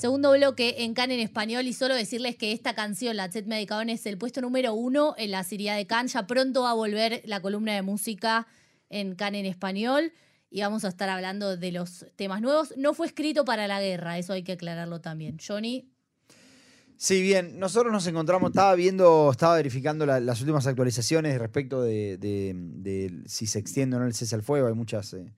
Segundo 0.00 0.32
bloque 0.32 0.76
en 0.78 0.94
Cannes 0.94 1.18
en 1.18 1.24
español 1.24 1.66
y 1.66 1.74
solo 1.74 1.94
decirles 1.94 2.34
que 2.34 2.52
esta 2.52 2.74
canción, 2.74 3.18
La 3.18 3.28
Chet 3.28 3.44
Medicadón, 3.44 3.90
es 3.90 4.06
el 4.06 4.16
puesto 4.16 4.40
número 4.40 4.72
uno 4.72 5.14
en 5.18 5.30
la 5.30 5.44
serie 5.44 5.74
de 5.74 5.86
Cannes. 5.86 6.14
Ya 6.14 6.26
pronto 6.26 6.62
va 6.62 6.70
a 6.70 6.74
volver 6.74 7.20
la 7.26 7.42
columna 7.42 7.74
de 7.74 7.82
música 7.82 8.46
en 8.88 9.14
Cannes 9.14 9.40
en 9.40 9.44
español 9.44 10.14
y 10.48 10.62
vamos 10.62 10.86
a 10.86 10.88
estar 10.88 11.10
hablando 11.10 11.54
de 11.58 11.70
los 11.70 12.06
temas 12.16 12.40
nuevos. 12.40 12.72
No 12.78 12.94
fue 12.94 13.08
escrito 13.08 13.44
para 13.44 13.68
la 13.68 13.78
guerra, 13.82 14.16
eso 14.16 14.32
hay 14.32 14.42
que 14.42 14.52
aclararlo 14.52 15.02
también. 15.02 15.36
Johnny. 15.38 15.92
Sí, 16.96 17.20
bien, 17.20 17.58
nosotros 17.58 17.92
nos 17.92 18.06
encontramos, 18.06 18.52
estaba 18.52 18.74
viendo, 18.76 19.30
estaba 19.30 19.56
verificando 19.56 20.06
las 20.06 20.40
últimas 20.40 20.66
actualizaciones 20.66 21.38
respecto 21.38 21.82
de, 21.82 23.22
si 23.26 23.46
se 23.46 23.58
extiende 23.58 23.96
o 23.96 24.00
no 24.00 24.06
el 24.06 24.14
cese 24.14 24.34
al 24.34 24.42
fuego. 24.42 24.66
Hay 24.66 24.72
muchas, 24.72 25.12
eh, 25.12 25.30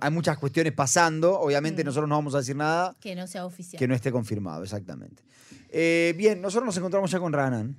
hay, 0.00 0.10
muchas 0.10 0.38
cuestiones 0.38 0.72
pasando. 0.72 1.38
Obviamente, 1.40 1.82
mm. 1.82 1.86
nosotros 1.86 2.08
no 2.08 2.16
vamos 2.16 2.34
a 2.34 2.38
decir 2.38 2.56
nada. 2.56 2.94
Que 3.00 3.14
no 3.14 3.26
sea 3.26 3.46
oficial. 3.46 3.78
Que 3.78 3.88
no 3.88 3.94
esté 3.94 4.12
confirmado, 4.12 4.62
exactamente. 4.62 5.22
Eh, 5.68 6.14
bien, 6.16 6.40
nosotros 6.40 6.66
nos 6.66 6.76
encontramos 6.76 7.10
ya 7.10 7.18
con 7.18 7.32
Ranan. 7.32 7.78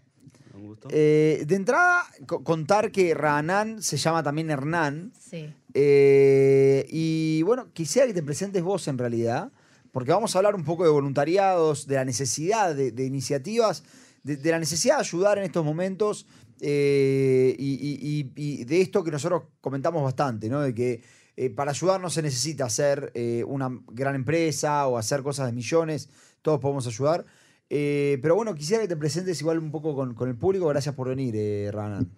Eh, 0.90 1.44
de 1.46 1.56
entrada, 1.56 2.06
contar 2.26 2.92
que 2.92 3.14
Ranan 3.14 3.82
se 3.82 3.98
llama 3.98 4.24
también 4.24 4.50
Hernán. 4.50 5.14
Sí. 5.20 5.54
y 5.74 7.42
bueno, 7.44 7.72
quisiera 7.74 8.08
que 8.08 8.14
te 8.14 8.24
presentes 8.24 8.62
vos 8.64 8.88
en 8.88 8.98
realidad 8.98 9.52
porque 9.92 10.12
vamos 10.12 10.36
a 10.36 10.40
hablar 10.40 10.56
un 10.56 10.64
poco 10.64 10.84
de 10.84 10.90
voluntariados, 10.90 11.86
de 11.88 11.96
la 11.96 12.06
necesidad 12.06 12.74
de, 12.76 13.06
iniciativas, 13.06 13.84
de, 14.24 14.38
la 14.50 14.60
necesidad 14.60 14.96
de 14.96 15.02
ayudar 15.02 15.38
en 15.38 15.44
estos 15.44 15.66
momentos 15.66 16.26
eh, 16.62 17.56
y, 17.58 18.64
de 18.64 18.82
esto 18.82 19.04
que 19.04 19.12
nosotros 19.12 19.44
comentamos 19.60 20.04
bastante, 20.04 20.50
¿no? 20.50 20.62
De 20.62 20.74
que 20.74 21.02
eh, 21.46 21.50
para 21.50 21.72
ayudar 21.72 22.00
no 22.02 22.10
se 22.10 22.22
necesita 22.22 22.66
hacer 22.66 23.12
eh, 23.14 23.44
una 23.48 23.70
gran 23.92 24.16
empresa 24.16 24.88
o 24.88 24.98
hacer 24.98 25.24
cosas 25.24 25.48
de 25.48 25.54
millones, 25.54 26.10
todos 26.42 26.60
podemos 26.60 26.88
ayudar. 26.88 27.26
pero 27.70 28.36
bueno, 28.36 28.54
quisiera 28.56 28.82
que 28.84 28.90
te 28.90 28.98
presentes 28.98 29.40
igual 29.42 29.60
un 29.60 29.72
poco 29.72 29.96
con, 29.96 30.28
el 30.28 30.36
público. 30.36 30.68
Gracias 30.68 30.94
por 30.96 31.10
venir, 31.10 31.36
Ranan. 31.74 32.10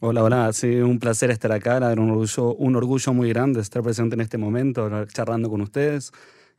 Hola, 0.00 0.24
hola, 0.24 0.52
sido 0.52 0.88
un 0.88 0.98
placer 0.98 1.30
estar 1.30 1.52
acá, 1.52 1.78
un 1.78 2.10
orgullo, 2.10 2.54
un 2.56 2.74
orgullo 2.74 3.12
muy 3.12 3.28
grande 3.28 3.60
estar 3.60 3.82
presente 3.82 4.14
en 4.14 4.20
este 4.20 4.36
momento, 4.36 4.90
charlando 5.06 5.48
con 5.48 5.60
ustedes. 5.60 6.12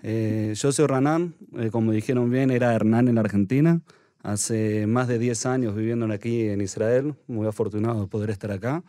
Eh, 0.06 0.54
yo 0.56 0.72
soy 0.74 0.86
Ranán, 0.86 1.34
eh, 1.58 1.70
como 1.72 1.94
dijeron 1.94 2.30
bien, 2.30 2.52
era 2.52 2.76
Hernán 2.76 3.08
en 3.08 3.16
la 3.16 3.22
Argentina. 3.22 3.82
Hace 4.22 4.86
más 4.86 5.08
de 5.08 5.18
10 5.18 5.46
años 5.46 5.76
viviendo 5.76 6.06
aquí 6.14 6.48
en 6.50 6.62
Israel, 6.62 7.16
muy 7.28 7.48
afortunado 7.48 8.02
de 8.02 8.08
poder 8.08 8.30
estar 8.30 8.52
acá. 8.52 8.84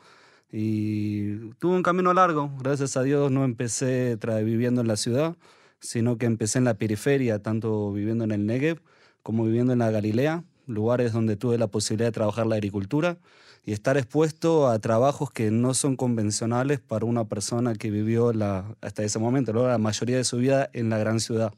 Y 0.50 1.50
tuve 1.58 1.74
un 1.74 1.82
camino 1.82 2.14
largo, 2.14 2.50
gracias 2.60 2.96
a 2.96 3.02
Dios 3.02 3.30
no 3.30 3.44
empecé 3.44 4.16
viviendo 4.44 4.80
en 4.80 4.88
la 4.88 4.96
ciudad, 4.96 5.36
sino 5.80 6.16
que 6.16 6.26
empecé 6.26 6.58
en 6.58 6.64
la 6.64 6.74
periferia, 6.74 7.40
tanto 7.40 7.92
viviendo 7.92 8.24
en 8.24 8.30
el 8.30 8.46
Negev 8.46 8.80
como 9.22 9.44
viviendo 9.44 9.72
en 9.72 9.80
la 9.80 9.90
Galilea, 9.90 10.44
lugares 10.66 11.12
donde 11.12 11.36
tuve 11.36 11.58
la 11.58 11.66
posibilidad 11.66 12.08
de 12.08 12.12
trabajar 12.12 12.46
la 12.46 12.56
agricultura 12.56 13.18
y 13.64 13.72
estar 13.72 13.96
expuesto 13.96 14.68
a 14.68 14.78
trabajos 14.78 15.30
que 15.30 15.50
no 15.50 15.74
son 15.74 15.96
convencionales 15.96 16.80
para 16.80 17.06
una 17.06 17.24
persona 17.24 17.74
que 17.74 17.90
vivió 17.90 18.32
la, 18.32 18.76
hasta 18.82 19.02
ese 19.02 19.18
momento, 19.18 19.52
la 19.52 19.78
mayoría 19.78 20.16
de 20.16 20.24
su 20.24 20.36
vida 20.36 20.68
en 20.72 20.90
la 20.90 20.98
gran 20.98 21.20
ciudad. 21.20 21.52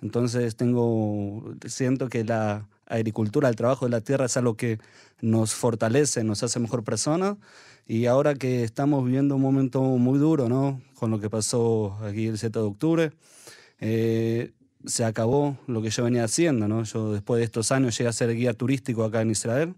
Entonces 0.00 0.56
tengo, 0.56 1.54
siento 1.66 2.08
que 2.08 2.24
la 2.24 2.68
agricultura, 2.96 3.48
el 3.48 3.56
trabajo 3.56 3.86
de 3.86 3.90
la 3.90 4.00
tierra 4.00 4.26
es 4.26 4.36
algo 4.36 4.56
que 4.56 4.78
nos 5.20 5.54
fortalece, 5.54 6.24
nos 6.24 6.42
hace 6.42 6.60
mejor 6.60 6.84
persona. 6.84 7.36
Y 7.86 8.06
ahora 8.06 8.34
que 8.34 8.62
estamos 8.62 9.04
viviendo 9.04 9.36
un 9.36 9.42
momento 9.42 9.82
muy 9.82 10.18
duro, 10.18 10.48
¿no? 10.48 10.80
Con 10.94 11.10
lo 11.10 11.18
que 11.18 11.28
pasó 11.28 11.98
aquí 12.04 12.26
el 12.26 12.38
7 12.38 12.58
de 12.58 12.64
octubre, 12.64 13.12
eh, 13.80 14.52
se 14.86 15.04
acabó 15.04 15.58
lo 15.66 15.82
que 15.82 15.90
yo 15.90 16.04
venía 16.04 16.24
haciendo, 16.24 16.68
¿no? 16.68 16.84
Yo 16.84 17.12
después 17.12 17.38
de 17.38 17.44
estos 17.44 17.72
años 17.72 17.96
llegué 17.96 18.08
a 18.08 18.12
ser 18.12 18.34
guía 18.34 18.54
turístico 18.54 19.04
acá 19.04 19.22
en 19.22 19.30
Israel 19.30 19.74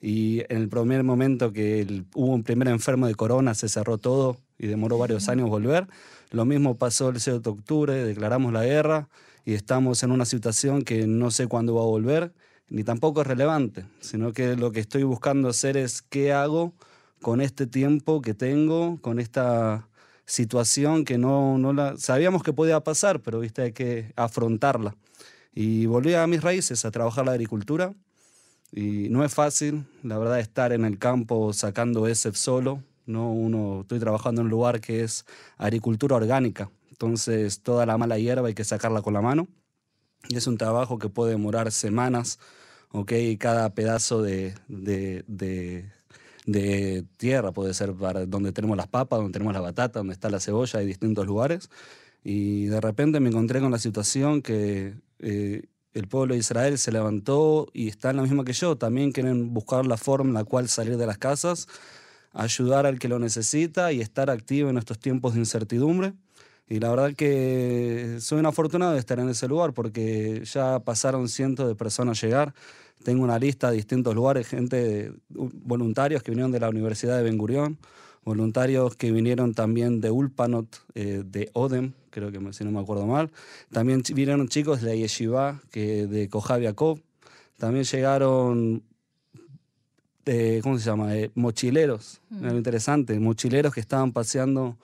y 0.00 0.40
en 0.48 0.62
el 0.62 0.68
primer 0.68 1.04
momento 1.04 1.52
que 1.52 2.04
hubo 2.14 2.32
un 2.32 2.42
primer 2.42 2.68
enfermo 2.68 3.06
de 3.06 3.14
corona 3.14 3.54
se 3.54 3.68
cerró 3.68 3.98
todo 3.98 4.38
y 4.58 4.66
demoró 4.66 4.98
varios 4.98 5.28
años 5.28 5.48
volver. 5.48 5.86
Lo 6.30 6.44
mismo 6.44 6.76
pasó 6.76 7.10
el 7.10 7.20
6 7.20 7.42
de 7.42 7.50
octubre, 7.50 8.04
declaramos 8.04 8.52
la 8.52 8.64
guerra 8.64 9.08
y 9.44 9.54
estamos 9.54 10.02
en 10.02 10.12
una 10.12 10.24
situación 10.24 10.82
que 10.82 11.06
no 11.06 11.30
sé 11.30 11.48
cuándo 11.48 11.74
va 11.74 11.82
a 11.82 11.86
volver, 11.86 12.32
ni 12.70 12.84
tampoco 12.84 13.20
es 13.20 13.26
relevante, 13.26 13.84
sino 14.00 14.32
que 14.32 14.56
lo 14.56 14.72
que 14.72 14.80
estoy 14.80 15.02
buscando 15.02 15.48
hacer 15.48 15.76
es 15.76 16.02
qué 16.02 16.32
hago 16.32 16.72
con 17.20 17.40
este 17.40 17.66
tiempo 17.66 18.22
que 18.22 18.32
tengo, 18.32 18.98
con 19.02 19.18
esta 19.18 19.88
situación 20.24 21.04
que 21.04 21.18
no, 21.18 21.58
no 21.58 21.72
la 21.72 21.96
sabíamos 21.98 22.42
que 22.42 22.52
podía 22.52 22.80
pasar, 22.80 23.20
pero 23.20 23.40
viste 23.40 23.62
hay 23.62 23.72
que 23.72 24.12
afrontarla. 24.16 24.96
Y 25.52 25.86
volví 25.86 26.14
a 26.14 26.26
mis 26.28 26.42
raíces, 26.42 26.84
a 26.84 26.92
trabajar 26.92 27.26
la 27.26 27.32
agricultura 27.32 27.92
y 28.72 29.08
no 29.10 29.24
es 29.24 29.34
fácil, 29.34 29.84
la 30.04 30.16
verdad, 30.16 30.38
estar 30.38 30.72
en 30.72 30.84
el 30.84 30.98
campo 30.98 31.52
sacando 31.52 32.06
ese 32.06 32.32
solo. 32.32 32.82
¿no? 33.04 33.32
Uno, 33.32 33.80
estoy 33.80 33.98
trabajando 33.98 34.42
en 34.42 34.46
un 34.46 34.50
lugar 34.50 34.80
que 34.80 35.02
es 35.02 35.26
agricultura 35.58 36.14
orgánica, 36.14 36.70
entonces 36.90 37.60
toda 37.62 37.84
la 37.84 37.98
mala 37.98 38.18
hierba 38.18 38.46
hay 38.46 38.54
que 38.54 38.62
sacarla 38.62 39.02
con 39.02 39.14
la 39.14 39.20
mano. 39.20 39.48
Y 40.28 40.36
es 40.36 40.46
un 40.46 40.58
trabajo 40.58 40.98
que 40.98 41.08
puede 41.08 41.32
demorar 41.32 41.72
semanas, 41.72 42.38
¿ok? 42.92 43.12
Cada 43.38 43.74
pedazo 43.74 44.22
de, 44.22 44.54
de, 44.68 45.24
de, 46.46 47.04
tierra 47.16 47.52
puede 47.52 47.74
ser 47.74 47.94
para 47.94 48.26
donde 48.26 48.52
tenemos 48.52 48.76
las 48.76 48.88
papas, 48.88 49.18
donde 49.18 49.32
tenemos 49.32 49.54
la 49.54 49.60
batata, 49.60 50.00
donde 50.00 50.14
está 50.14 50.30
la 50.30 50.40
cebolla, 50.40 50.80
hay 50.80 50.86
distintos 50.86 51.26
lugares. 51.26 51.70
Y 52.22 52.66
de 52.66 52.80
repente 52.80 53.20
me 53.20 53.30
encontré 53.30 53.60
con 53.60 53.70
la 53.70 53.78
situación 53.78 54.42
que 54.42 54.94
eh, 55.20 55.62
el 55.94 56.08
pueblo 56.08 56.34
de 56.34 56.40
Israel 56.40 56.78
se 56.78 56.92
levantó 56.92 57.68
y 57.72 57.88
está 57.88 58.10
en 58.10 58.16
la 58.16 58.22
misma 58.22 58.44
que 58.44 58.52
yo. 58.52 58.76
También 58.76 59.12
quieren 59.12 59.54
buscar 59.54 59.86
la 59.86 59.96
forma 59.96 60.28
en 60.28 60.34
la 60.34 60.44
cual 60.44 60.68
salir 60.68 60.96
de 60.96 61.06
las 61.06 61.18
casas, 61.18 61.66
ayudar 62.32 62.86
al 62.86 62.98
que 62.98 63.08
lo 63.08 63.18
necesita 63.18 63.92
y 63.92 64.00
estar 64.00 64.30
activo 64.30 64.70
en 64.70 64.78
estos 64.78 64.98
tiempos 64.98 65.34
de 65.34 65.40
incertidumbre. 65.40 66.12
Y 66.70 66.78
la 66.78 66.88
verdad 66.88 67.14
que 67.16 68.18
soy 68.20 68.38
un 68.38 68.46
afortunado 68.46 68.92
de 68.92 69.00
estar 69.00 69.18
en 69.18 69.28
ese 69.28 69.48
lugar 69.48 69.72
porque 69.72 70.44
ya 70.44 70.78
pasaron 70.78 71.28
cientos 71.28 71.66
de 71.66 71.74
personas 71.74 72.22
a 72.22 72.26
llegar. 72.26 72.54
Tengo 73.02 73.24
una 73.24 73.40
lista 73.40 73.70
de 73.70 73.76
distintos 73.76 74.14
lugares, 74.14 74.46
gente, 74.46 75.12
voluntarios 75.28 76.22
que 76.22 76.30
vinieron 76.30 76.52
de 76.52 76.60
la 76.60 76.68
Universidad 76.68 77.16
de 77.16 77.24
Ben 77.24 77.38
Gurión, 77.38 77.76
voluntarios 78.24 78.94
que 78.94 79.10
vinieron 79.10 79.52
también 79.52 80.00
de 80.00 80.12
Ulpanot, 80.12 80.84
eh, 80.94 81.24
de 81.26 81.50
Odem, 81.54 81.92
creo 82.10 82.30
que 82.30 82.38
si 82.52 82.62
no 82.62 82.70
me 82.70 82.78
acuerdo 82.78 83.04
mal. 83.04 83.32
También 83.72 84.04
vinieron 84.14 84.46
chicos 84.46 84.80
de 84.80 84.96
Yeshiva, 84.96 85.60
que 85.72 86.06
de 86.06 86.28
Kojaviakov. 86.28 87.00
También 87.56 87.84
llegaron, 87.84 88.84
eh, 90.24 90.60
¿cómo 90.62 90.78
se 90.78 90.84
llama? 90.84 91.16
Eh, 91.16 91.32
mochileros, 91.34 92.20
mm. 92.30 92.48
interesante, 92.50 93.18
mochileros 93.18 93.74
que 93.74 93.80
estaban 93.80 94.12
paseando 94.12 94.76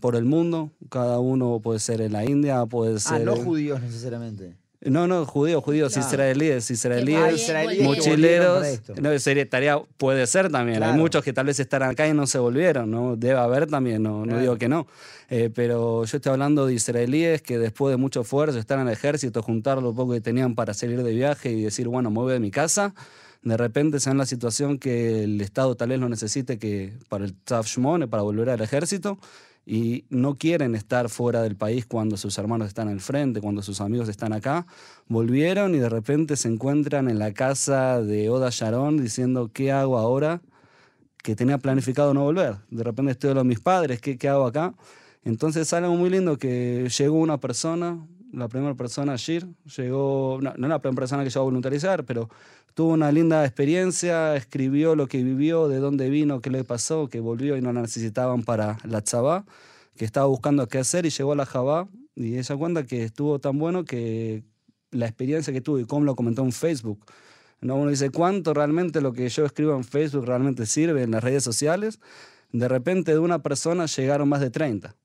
por 0.00 0.16
el 0.16 0.24
mundo. 0.24 0.70
Cada 0.88 1.20
uno 1.20 1.60
puede 1.60 1.78
ser 1.78 2.00
en 2.00 2.12
la 2.12 2.24
India, 2.24 2.66
puede 2.66 2.96
ah, 2.96 3.00
ser... 3.00 3.22
Ah, 3.22 3.24
no 3.24 3.36
judíos 3.36 3.80
necesariamente. 3.80 4.54
No, 4.82 5.06
no, 5.06 5.26
judíos, 5.26 5.62
judíos, 5.62 5.94
israelíes, 5.98 6.70
israelíes, 6.70 7.52
mochileros. 7.82 8.80
No, 8.98 9.18
sería, 9.18 9.46
tarea, 9.46 9.78
puede 9.98 10.26
ser 10.26 10.50
también. 10.50 10.82
Hay 10.82 10.96
muchos 10.96 11.22
que 11.22 11.34
tal 11.34 11.46
vez 11.46 11.60
están 11.60 11.82
acá 11.82 12.08
y 12.08 12.14
no 12.14 12.26
se 12.26 12.38
volvieron, 12.38 12.90
¿no? 12.90 13.14
Debe 13.14 13.38
haber 13.38 13.66
también, 13.66 14.02
no, 14.02 14.24
no 14.24 14.38
digo 14.38 14.56
que 14.56 14.70
no. 14.70 14.86
Eh, 15.28 15.50
pero 15.54 16.06
yo 16.06 16.16
estoy 16.16 16.32
hablando 16.32 16.64
de 16.64 16.72
israelíes 16.72 17.42
que 17.42 17.58
después 17.58 17.92
de 17.92 17.98
mucho 17.98 18.22
esfuerzo 18.22 18.58
están 18.58 18.80
en 18.80 18.86
el 18.86 18.94
ejército, 18.94 19.42
juntar 19.42 19.82
lo 19.82 19.92
poco 19.92 20.14
que 20.14 20.22
tenían 20.22 20.54
para 20.54 20.72
salir 20.72 21.02
de 21.02 21.12
viaje 21.12 21.52
y 21.52 21.60
decir, 21.60 21.86
bueno, 21.86 22.10
me 22.10 22.16
voy 22.16 22.32
de 22.32 22.40
mi 22.40 22.50
casa. 22.50 22.94
De 23.42 23.58
repente 23.58 24.00
se 24.00 24.10
en 24.10 24.16
la 24.16 24.26
situación 24.26 24.78
que 24.78 25.24
el 25.24 25.42
Estado 25.42 25.74
tal 25.74 25.90
vez 25.90 26.00
lo 26.00 26.08
necesite 26.08 26.58
que 26.58 26.94
para 27.10 27.26
el 27.26 27.34
Tzaf 27.34 27.68
para 28.08 28.22
volver 28.22 28.48
al 28.48 28.62
ejército 28.62 29.18
y 29.66 30.04
no 30.08 30.36
quieren 30.36 30.74
estar 30.74 31.08
fuera 31.08 31.42
del 31.42 31.56
país 31.56 31.86
cuando 31.86 32.16
sus 32.16 32.36
hermanos 32.38 32.68
están 32.68 32.88
al 32.88 33.00
frente, 33.00 33.40
cuando 33.40 33.62
sus 33.62 33.80
amigos 33.80 34.08
están 34.08 34.32
acá, 34.32 34.66
volvieron 35.08 35.74
y 35.74 35.78
de 35.78 35.88
repente 35.88 36.36
se 36.36 36.48
encuentran 36.48 37.08
en 37.08 37.18
la 37.18 37.32
casa 37.32 38.02
de 38.02 38.30
Oda 38.30 38.48
Sharon 38.50 38.96
diciendo, 38.96 39.50
¿qué 39.52 39.72
hago 39.72 39.98
ahora? 39.98 40.40
Que 41.22 41.36
tenía 41.36 41.58
planificado 41.58 42.14
no 42.14 42.24
volver. 42.24 42.56
De 42.70 42.82
repente 42.82 43.12
estoy 43.12 43.34
con 43.34 43.46
mis 43.46 43.60
padres, 43.60 44.00
¿qué, 44.00 44.16
¿qué 44.18 44.28
hago 44.28 44.46
acá? 44.46 44.74
Entonces 45.24 45.62
es 45.62 45.72
algo 45.74 45.94
muy 45.94 46.10
lindo 46.10 46.38
que 46.38 46.88
llegó 46.98 47.18
una 47.18 47.38
persona, 47.38 48.06
la 48.32 48.48
primera 48.48 48.74
persona, 48.74 49.16
Shir, 49.16 49.46
llegó, 49.76 50.38
no, 50.40 50.52
no 50.56 50.68
la 50.68 50.80
primera 50.80 51.00
persona 51.00 51.24
que 51.24 51.30
llegó 51.30 51.40
a 51.40 51.44
voluntarizar, 51.44 52.04
pero 52.04 52.28
tuvo 52.74 52.92
una 52.92 53.10
linda 53.12 53.44
experiencia, 53.44 54.36
escribió 54.36 54.94
lo 54.94 55.06
que 55.06 55.22
vivió, 55.22 55.68
de 55.68 55.78
dónde 55.78 56.08
vino, 56.10 56.40
qué 56.40 56.50
le 56.50 56.64
pasó, 56.64 57.08
que 57.08 57.20
volvió 57.20 57.56
y 57.56 57.60
no 57.60 57.72
la 57.72 57.82
necesitaban 57.82 58.42
para 58.42 58.78
la 58.84 59.00
Tzabá, 59.02 59.44
que 59.96 60.04
estaba 60.04 60.26
buscando 60.26 60.66
qué 60.68 60.78
hacer 60.78 61.06
y 61.06 61.10
llegó 61.10 61.32
a 61.32 61.36
la 61.36 61.46
Jabá. 61.46 61.88
Y 62.14 62.38
ella 62.38 62.56
cuenta 62.56 62.84
que 62.84 63.04
estuvo 63.04 63.38
tan 63.38 63.58
bueno 63.58 63.84
que 63.84 64.44
la 64.90 65.06
experiencia 65.06 65.52
que 65.52 65.60
tuvo 65.60 65.78
y 65.78 65.84
cómo 65.84 66.04
lo 66.04 66.16
comentó 66.16 66.42
en 66.42 66.52
Facebook. 66.52 67.04
¿no? 67.60 67.76
Uno 67.76 67.90
dice, 67.90 68.10
¿cuánto 68.10 68.54
realmente 68.54 69.00
lo 69.00 69.12
que 69.12 69.28
yo 69.28 69.44
escribo 69.44 69.74
en 69.76 69.84
Facebook 69.84 70.26
realmente 70.26 70.66
sirve 70.66 71.02
en 71.02 71.10
las 71.10 71.22
redes 71.22 71.44
sociales? 71.44 72.00
De 72.52 72.68
repente 72.68 73.12
de 73.12 73.18
una 73.18 73.42
persona 73.42 73.86
llegaron 73.86 74.28
más 74.28 74.40
de 74.40 74.50
30. 74.50 74.96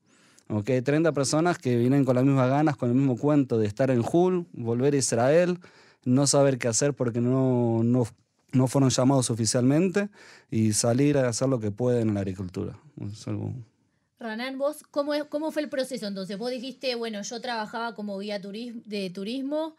¿Ok? 0.49 0.69
30 0.83 1.11
personas 1.11 1.57
que 1.57 1.77
vienen 1.77 2.05
con 2.05 2.15
las 2.15 2.23
mismas 2.23 2.49
ganas, 2.49 2.75
con 2.77 2.89
el 2.89 2.95
mismo 2.95 3.17
cuento 3.17 3.57
de 3.57 3.67
estar 3.67 3.89
en 3.91 4.01
Hul, 4.09 4.45
volver 4.53 4.93
a 4.93 4.97
Israel, 4.97 5.59
no 6.03 6.27
saber 6.27 6.57
qué 6.57 6.67
hacer 6.67 6.93
porque 6.93 7.19
no, 7.21 7.81
no, 7.83 8.07
no 8.51 8.67
fueron 8.67 8.89
llamados 8.89 9.29
oficialmente 9.29 10.09
y 10.51 10.73
salir 10.73 11.17
a 11.17 11.29
hacer 11.29 11.49
lo 11.49 11.59
que 11.59 11.71
pueden 11.71 12.09
en 12.09 12.13
la 12.13 12.19
agricultura. 12.21 12.77
Algo- 13.25 13.53
Ranán, 14.19 14.57
vos, 14.57 14.83
¿cómo, 14.91 15.13
es- 15.13 15.25
¿cómo 15.25 15.51
fue 15.51 15.61
el 15.63 15.69
proceso 15.69 16.07
entonces? 16.07 16.37
Vos 16.37 16.51
dijiste, 16.51 16.95
bueno, 16.95 17.21
yo 17.21 17.41
trabajaba 17.41 17.95
como 17.95 18.17
guía 18.19 18.39
de 18.39 19.09
turismo, 19.13 19.75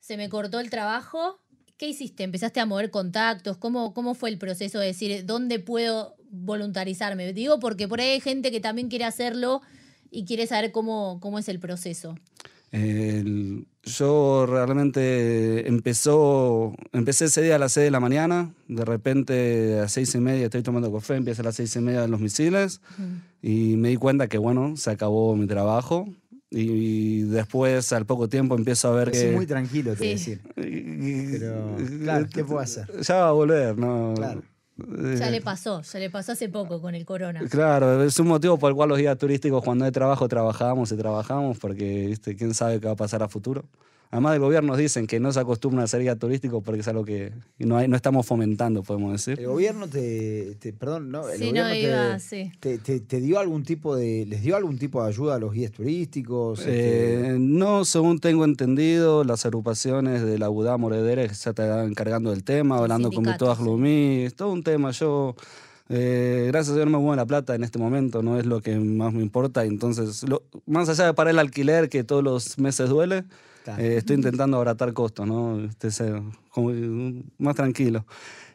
se 0.00 0.16
me 0.16 0.28
cortó 0.28 0.60
el 0.60 0.70
trabajo. 0.70 1.38
¿Qué 1.78 1.88
hiciste? 1.88 2.24
¿Empezaste 2.24 2.58
a 2.58 2.64
mover 2.66 2.90
contactos? 2.90 3.58
¿Cómo, 3.58 3.92
cómo 3.92 4.14
fue 4.14 4.30
el 4.30 4.38
proceso 4.38 4.78
de 4.80 4.86
decir, 4.86 5.26
¿dónde 5.26 5.58
puedo 5.58 6.16
voluntarizarme? 6.30 7.32
Digo 7.34 7.60
porque 7.60 7.86
por 7.86 8.00
ahí 8.00 8.08
hay 8.12 8.20
gente 8.20 8.50
que 8.50 8.60
también 8.60 8.88
quiere 8.88 9.04
hacerlo 9.04 9.60
y 10.10 10.24
quiere 10.24 10.46
saber 10.46 10.72
cómo, 10.72 11.18
cómo 11.20 11.38
es 11.38 11.48
el 11.48 11.58
proceso. 11.58 12.16
El- 12.72 13.66
yo 13.84 14.46
realmente 14.46 15.68
empezó, 15.68 16.74
empecé 16.92 17.26
ese 17.26 17.40
día 17.42 17.54
a 17.54 17.58
las 17.58 17.72
6 17.72 17.84
de 17.84 17.90
la 17.92 18.00
mañana, 18.00 18.52
de 18.66 18.84
repente 18.84 19.74
a 19.78 19.82
las 19.82 19.92
6 19.92 20.12
y 20.16 20.18
media 20.18 20.46
estoy 20.46 20.62
tomando 20.62 20.92
café, 20.92 21.14
empieza 21.14 21.42
a 21.42 21.44
las 21.44 21.54
6 21.54 21.76
y 21.76 21.80
media 21.80 22.06
los 22.08 22.20
misiles 22.20 22.80
y 23.40 23.76
me 23.76 23.90
di 23.90 23.96
cuenta 23.96 24.26
que 24.26 24.38
bueno, 24.38 24.76
se 24.76 24.90
acabó 24.90 25.36
mi 25.36 25.46
trabajo 25.46 26.08
y, 26.50 27.22
después 27.22 27.92
al 27.92 28.06
poco 28.06 28.28
tiempo 28.28 28.56
empiezo 28.56 28.88
a 28.88 28.92
ver 28.96 29.10
que... 29.12 29.32
muy 29.32 29.46
tranquilo, 29.46 29.92
te 29.94 29.98
Sí. 30.02 30.08
decir. 30.08 30.40
Pero, 30.54 31.76
claro, 32.02 32.26
¿qué 32.32 32.44
puedo 32.44 32.60
hacer? 32.60 32.86
Ya 33.02 33.16
va 33.16 33.28
a 33.28 33.32
volver, 33.32 33.78
¿no? 33.78 34.14
Claro. 34.16 34.42
Ya 34.78 35.28
Eh, 35.28 35.30
le 35.30 35.40
pasó, 35.40 35.80
ya 35.80 35.98
le 35.98 36.10
pasó 36.10 36.32
hace 36.32 36.48
poco 36.50 36.80
con 36.82 36.94
el 36.94 37.06
corona. 37.06 37.40
Claro, 37.48 38.04
es 38.04 38.18
un 38.18 38.28
motivo 38.28 38.58
por 38.58 38.70
el 38.70 38.76
cual 38.76 38.90
los 38.90 38.98
guías 38.98 39.16
turísticos 39.16 39.64
cuando 39.64 39.86
hay 39.86 39.90
trabajo 39.90 40.28
trabajamos 40.28 40.92
y 40.92 40.96
trabajamos 40.96 41.58
porque 41.58 42.08
¿viste? 42.08 42.36
quién 42.36 42.52
sabe 42.52 42.78
qué 42.78 42.86
va 42.86 42.92
a 42.92 42.96
pasar 42.96 43.22
a 43.22 43.28
futuro. 43.28 43.64
Además 44.10 44.32
del 44.32 44.40
gobierno 44.40 44.68
nos 44.68 44.78
dicen 44.78 45.06
que 45.06 45.18
no 45.20 45.32
se 45.32 45.40
acostumbran 45.40 45.80
a 45.80 45.84
hacer 45.84 46.00
guía 46.00 46.16
turístico 46.16 46.60
porque 46.62 46.80
es 46.80 46.88
algo 46.88 47.04
que 47.04 47.32
no, 47.58 47.76
hay, 47.76 47.88
no 47.88 47.96
estamos 47.96 48.24
fomentando, 48.24 48.82
podemos 48.82 49.12
decir. 49.12 49.38
El 49.40 49.48
gobierno 49.48 49.88
te, 49.88 50.54
te- 50.60 50.72
perdón, 50.72 51.10
no, 51.10 51.28
el 51.28 51.38
Sí, 51.38 51.52
no, 51.52 51.62
gobierno 51.62 51.70
te- 51.70 51.80
iba, 51.82 52.18
sí. 52.20 52.52
te, 52.60 52.78
te- 52.78 53.00
te 53.00 53.20
dio 53.20 53.38
algún 53.40 53.64
tipo 53.64 53.96
de, 53.96 54.24
les 54.26 54.42
dio 54.42 54.56
algún 54.56 54.78
tipo 54.78 55.02
de 55.02 55.08
ayuda 55.08 55.34
a 55.34 55.38
los 55.38 55.52
guías 55.52 55.72
turísticos. 55.72 56.60
Este, 56.60 57.30
Eh, 57.34 57.36
no, 57.38 57.84
según 57.84 58.20
tengo 58.20 58.44
entendido, 58.44 59.24
las 59.24 59.44
agrupaciones 59.44 60.22
de 60.22 60.38
la 60.38 60.50
UDA 60.50 60.76
Moredere 60.76 61.28
se 61.34 61.50
están 61.50 61.88
encargando 61.88 62.30
del 62.30 62.44
tema, 62.44 62.78
hablando 62.78 63.10
con 63.10 63.24
sí. 63.24 63.30
Glumí, 63.58 64.22
es 64.22 64.34
todo 64.34 64.52
un 64.52 64.62
tema. 64.62 64.92
Yo, 64.92 65.34
eh, 65.88 66.44
gracias 66.48 66.72
a 66.72 66.76
Dios, 66.76 66.86
no 66.86 66.92
me 66.92 66.98
muevo 66.98 67.12
en 67.12 67.18
la 67.18 67.26
plata 67.26 67.54
en 67.54 67.64
este 67.64 67.78
momento, 67.78 68.22
no 68.22 68.38
es 68.38 68.46
lo 68.46 68.60
que 68.60 68.76
más 68.76 69.12
me 69.12 69.22
importa. 69.22 69.64
Entonces, 69.64 70.22
lo- 70.28 70.42
más 70.66 70.88
allá 70.88 71.06
de 71.06 71.14
pagar 71.14 71.32
el 71.32 71.38
alquiler, 71.40 71.88
que 71.88 72.04
todos 72.04 72.22
los 72.24 72.58
meses 72.58 72.88
duele, 72.88 73.24
Claro. 73.66 73.82
eh, 73.82 73.96
estoy 73.98 74.16
intentando 74.16 74.56
abaratar 74.56 74.92
costos, 74.92 75.26
¿no? 75.26 75.64
Este, 75.64 75.90
ser 75.90 76.22
como, 76.50 76.72
más 77.38 77.54
tranquilo. 77.56 78.06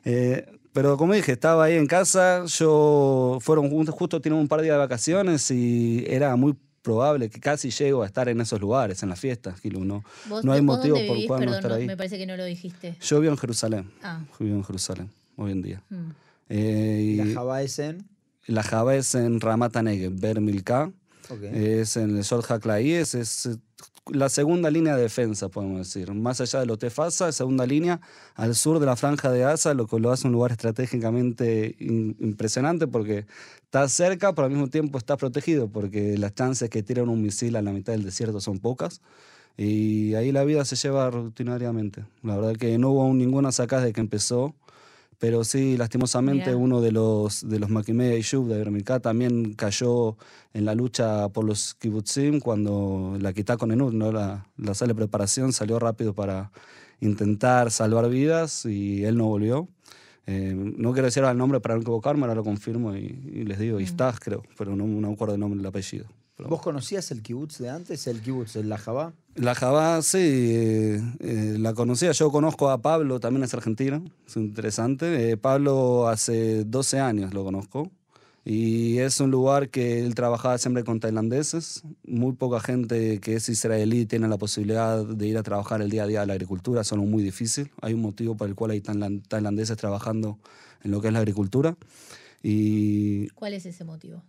Eh, 0.06 0.46
pero 0.74 0.96
como 0.98 1.13
dije, 1.13 1.34
estaba 1.34 1.66
ahí 1.66 1.75
en 1.75 1.86
casa, 1.86 2.46
yo 2.46 3.38
fueron 3.42 3.69
justo, 3.69 3.92
justo 3.92 4.22
tienen 4.22 4.40
un 4.40 4.48
par 4.48 4.60
de 4.60 4.66
días 4.66 4.75
de 4.75 4.80
vacaciones 4.80 5.52
y 5.52 6.06
era 6.08 6.36
muy 6.38 6.56
probable 6.81 7.30
que 7.30 7.40
casi 7.40 7.69
llego 7.69 8.02
a 8.04 8.06
estar 8.08 8.28
en 8.30 8.40
esos 8.42 8.60
lugares, 8.60 9.04
en 9.04 9.10
las 9.10 9.19
fiestas, 9.19 9.60
Gilu, 9.60 9.84
¿no? 9.86 10.04
¿Vos, 10.30 10.44
no 10.46 10.54
hay 10.54 10.62
vos 10.62 10.78
motivo 10.78 10.96
dónde 10.96 11.08
por 11.08 11.16
vivís? 11.18 11.28
cual 11.28 11.40
no 11.42 11.46
Perdón, 11.46 11.58
estar 11.60 11.72
no, 11.72 11.78
ahí. 11.78 11.86
me 11.88 11.98
parece 11.98 12.18
que 12.18 12.25
no 12.25 12.38
lo 12.38 12.46
dijiste. 12.46 12.96
Yo 13.02 13.19
vivo 13.19 13.34
en 13.34 13.38
Jerusalén, 13.38 13.92
Ah, 14.02 14.22
yo 14.40 14.46
vivo 14.46 14.58
en 14.58 14.63
Jerusalén 14.63 15.10
hoy 15.36 15.52
en 15.52 15.62
día. 15.62 15.81
mm. 15.90 16.10
Eh, 16.54 17.13
la 17.18 17.25
y 17.25 17.34
Java 17.34 17.62
es 17.62 17.80
en. 17.80 18.08
la 18.48 18.63
Java 18.63 18.96
es 18.96 19.13
en 19.16 19.40
Ramat 19.40 19.75
Negev, 19.78 20.13
Ber 20.19 20.42
Es 21.54 21.98
en 21.98 22.18
el 22.18 22.24
Short 22.24 22.50
Haklai, 22.50 22.92
es, 22.92 23.16
eh, 23.16 23.57
la 24.07 24.30
segunda 24.30 24.72
línea 24.72 24.95
de 24.95 25.04
defensa, 25.04 25.50
podemos 25.50 25.78
decir. 25.80 26.12
Más 26.13 26.42
allá 26.42 26.60
de 26.60 26.66
lo 26.66 26.78
Tefasa, 26.78 27.31
segunda 27.31 27.66
línea, 27.66 28.01
al 28.36 28.56
sur 28.56 28.80
de 28.80 28.86
la 28.86 28.95
franja 28.95 29.31
de 29.31 29.39
Gaza, 29.39 29.74
lo 29.74 29.88
que 29.88 30.00
lo 30.00 30.12
hace 30.12 30.28
un 30.28 30.33
lugar 30.33 30.51
estratégicamente 30.51 31.75
impresionante 31.80 32.88
porque 32.88 33.25
está 33.63 33.88
cerca, 33.88 34.33
pero 34.33 34.48
al 34.48 34.51
mismo 34.51 34.68
tiempo 34.68 34.98
está 34.98 35.18
protegido, 35.18 35.69
porque 35.69 36.18
las 36.18 36.33
chances 36.33 36.69
que 36.69 36.83
tiran 36.83 37.10
un 37.10 37.22
misil 37.22 37.56
a 37.56 37.62
la 37.62 37.72
mitad 37.72 37.94
del 37.94 38.04
desierto 38.04 38.42
son 38.42 38.60
pocas. 38.60 39.01
Y 39.57 40.16
ahí 40.16 40.31
la 40.31 40.44
vida 40.44 40.66
se 40.66 40.75
lleva 40.75 41.10
rutinariamente. 41.10 42.06
La 42.24 42.36
verdad 42.38 42.56
que 42.56 42.77
no 42.77 42.92
hubo 42.92 43.13
ninguna 43.13 43.51
sacada 43.51 43.84
de 43.84 43.94
que 43.94 44.01
empezó. 44.01 44.56
Pero 45.22 45.44
sí, 45.44 45.78
lastimosamente, 45.78 46.48
Mirá. 46.48 46.58
uno 46.58 46.82
de 46.82 46.92
los, 46.92 47.48
de 47.48 47.60
los 47.60 47.70
Makimei 47.70 48.20
Yub 48.24 48.48
de 48.48 48.58
Bermilká 48.58 49.00
también 49.00 49.54
cayó 49.54 50.18
en 50.52 50.66
la 50.66 50.74
lucha 50.74 51.30
por 51.30 51.46
los 51.46 51.76
kibbutzim 51.76 52.40
cuando 52.40 53.16
la 53.22 53.32
quitá 53.32 53.56
con 53.56 53.72
Enut, 53.72 53.94
¿no? 53.94 54.12
la, 54.12 54.48
la 54.58 54.74
sala 54.74 54.90
de 54.94 54.96
preparación 54.96 55.54
salió 55.54 55.78
rápido 55.78 56.16
para 56.16 56.52
intentar 57.02 57.70
salvar 57.70 58.10
vidas 58.10 58.66
y 58.66 59.04
él 59.04 59.16
no 59.16 59.26
volvió. 59.28 59.68
Eh, 60.26 60.54
no 60.56 60.92
quiero 60.94 61.06
decir 61.06 61.22
ahora 61.22 61.34
el 61.34 61.38
nombre 61.38 61.60
para 61.60 61.76
no 61.76 61.82
equivocarme, 61.82 62.24
ahora 62.24 62.34
lo 62.34 62.44
confirmo 62.44 62.96
y, 62.96 63.02
y 63.32 63.44
les 63.44 63.60
digo, 63.60 63.80
Iftach 63.80 64.18
creo, 64.20 64.42
pero 64.58 64.76
no, 64.76 64.88
no 64.88 65.08
me 65.10 65.14
acuerdo 65.14 65.36
el 65.36 65.40
nombre 65.40 65.58
del 65.60 65.68
apellido. 65.68 66.06
Pero- 66.36 66.50
¿Vos 66.50 66.62
conocías 66.64 67.12
el 67.12 67.22
kibutz 67.22 67.60
de 67.60 67.70
antes? 67.70 68.08
¿El 68.08 68.22
kibutz, 68.22 68.56
el 68.56 68.70
la 68.70 68.80
Java? 68.80 69.14
La 69.36 69.56
Jabá, 69.56 70.01
sí, 70.01 70.18
eh, 70.19 71.01
eh, 71.19 71.56
la 71.57 71.74
conocía. 71.74 72.12
Yo 72.12 72.31
conozco 72.31 72.69
a 72.69 72.81
Pablo, 72.81 73.19
también 73.19 73.44
es 73.44 73.54
argentino, 73.54 74.04
es 74.28 74.36
interesante. 74.36 75.31
Eh, 75.31 75.38
Pablo 75.38 76.07
hace 76.10 76.66
12 76.66 77.00
años 77.00 77.33
lo 77.33 77.44
conozco 77.45 77.89
y 78.44 78.98
es 78.98 79.19
un 79.22 79.31
lugar 79.31 79.69
que 79.69 80.04
él 80.04 80.16
trabajaba 80.16 80.57
siempre 80.57 80.83
con 80.83 81.00
tailandeses. 81.00 81.83
Muy 82.06 82.33
poca 82.33 82.60
gente 82.60 83.19
que 83.19 83.36
es 83.36 83.48
israelí 83.48 84.06
tiene 84.06 84.28
la 84.28 84.38
posibilidad 84.38 85.06
de 85.06 85.28
ir 85.28 85.38
a 85.38 85.44
trabajar 85.44 85.81
el 85.81 85.89
día 85.89 86.04
a 86.04 86.07
día 86.07 86.22
a 86.24 86.25
la 86.25 86.34
agricultura, 86.34 86.84
son 86.84 87.00
muy 87.10 87.24
difícil. 87.24 87.72
Hay 87.81 87.94
un 87.94 88.01
motivo 88.01 88.36
por 88.36 88.50
el 88.50 88.56
cual 88.56 88.72
hay 88.72 88.81
tailan- 88.81 89.24
tailandeses 89.27 89.77
trabajando 89.77 90.39
en 90.84 90.92
lo 90.92 91.00
que 91.00 91.07
es 91.07 91.13
la 91.13 91.19
agricultura. 91.19 91.77
Y 92.44 93.30
¿Cuál 93.30 93.54
es 93.54 93.66
ese 93.66 93.86
motivo? 93.86 94.24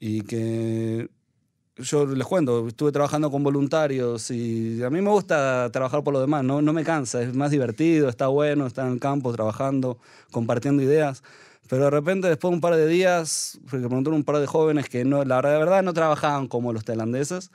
y 0.00 0.20
que 0.22 1.10
yo 1.78 2.06
les 2.06 2.26
cuento, 2.26 2.68
estuve 2.68 2.92
trabajando 2.92 3.30
con 3.30 3.42
voluntarios 3.42 4.30
y 4.30 4.82
a 4.82 4.90
mí 4.90 5.00
me 5.00 5.10
gusta 5.10 5.70
trabajar 5.72 6.02
por 6.02 6.12
lo 6.12 6.20
demás, 6.20 6.44
no, 6.44 6.60
no 6.60 6.72
me 6.72 6.84
cansa, 6.84 7.22
es 7.22 7.34
más 7.34 7.50
divertido, 7.50 8.08
está 8.08 8.26
bueno 8.28 8.66
estar 8.66 8.86
en 8.86 8.94
el 8.94 9.00
campo 9.00 9.32
trabajando, 9.32 9.98
compartiendo 10.30 10.82
ideas. 10.82 11.22
Pero 11.68 11.84
de 11.84 11.90
repente, 11.90 12.28
después 12.28 12.50
de 12.50 12.54
un 12.56 12.60
par 12.60 12.74
de 12.74 12.86
días, 12.86 13.60
porque 13.70 13.86
preguntaron 13.86 14.14
un 14.14 14.24
par 14.24 14.38
de 14.38 14.46
jóvenes 14.46 14.88
que 14.88 15.04
no, 15.04 15.24
la 15.24 15.40
verdad, 15.40 15.82
no 15.82 15.92
trabajaban 15.92 16.48
como 16.48 16.72
los 16.72 16.84
tailandeses, 16.84 17.50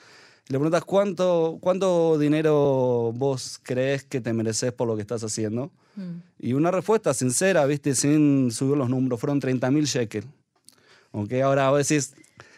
le 0.50 0.60
preguntas, 0.60 0.84
¿cuánto, 0.84 1.58
¿cuánto 1.62 2.18
dinero 2.20 3.12
vos 3.16 3.60
crees 3.64 4.04
que 4.04 4.22
te 4.22 4.34
mereces 4.34 4.74
por 4.74 4.88
lo 4.88 4.96
que 4.96 5.02
estás 5.02 5.24
haciendo? 5.24 5.72
Mm. 5.96 6.18
Y 6.40 6.54
una 6.54 6.70
respuesta 6.70 7.14
sincera, 7.14 7.66
¿viste? 7.66 7.96
Sin 7.96 8.52
subir 8.52 8.78
los 8.78 8.90
números, 8.90 9.20
fueron 9.20 9.40
30 9.40 9.72
mil 9.72 9.86
shekels. 9.86 10.28
Ok, 11.12 11.34
ahora 11.44 11.70
vos 11.70 11.88
decís, 11.88 12.14